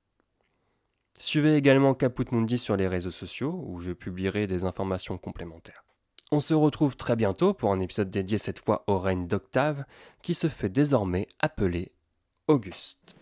Suivez 1.18 1.56
également 1.56 1.94
Caput 1.94 2.26
Mundi 2.32 2.58
sur 2.58 2.76
les 2.76 2.88
réseaux 2.88 3.10
sociaux 3.10 3.64
où 3.66 3.80
je 3.80 3.92
publierai 3.92 4.46
des 4.46 4.64
informations 4.64 5.18
complémentaires. 5.18 5.84
On 6.32 6.40
se 6.40 6.54
retrouve 6.54 6.96
très 6.96 7.14
bientôt 7.14 7.54
pour 7.54 7.72
un 7.72 7.80
épisode 7.80 8.10
dédié 8.10 8.38
cette 8.38 8.58
fois 8.58 8.84
au 8.86 8.98
règne 8.98 9.26
d'Octave 9.26 9.84
qui 10.22 10.34
se 10.34 10.48
fait 10.48 10.70
désormais 10.70 11.28
appeler 11.40 11.92
Auguste. 12.48 13.14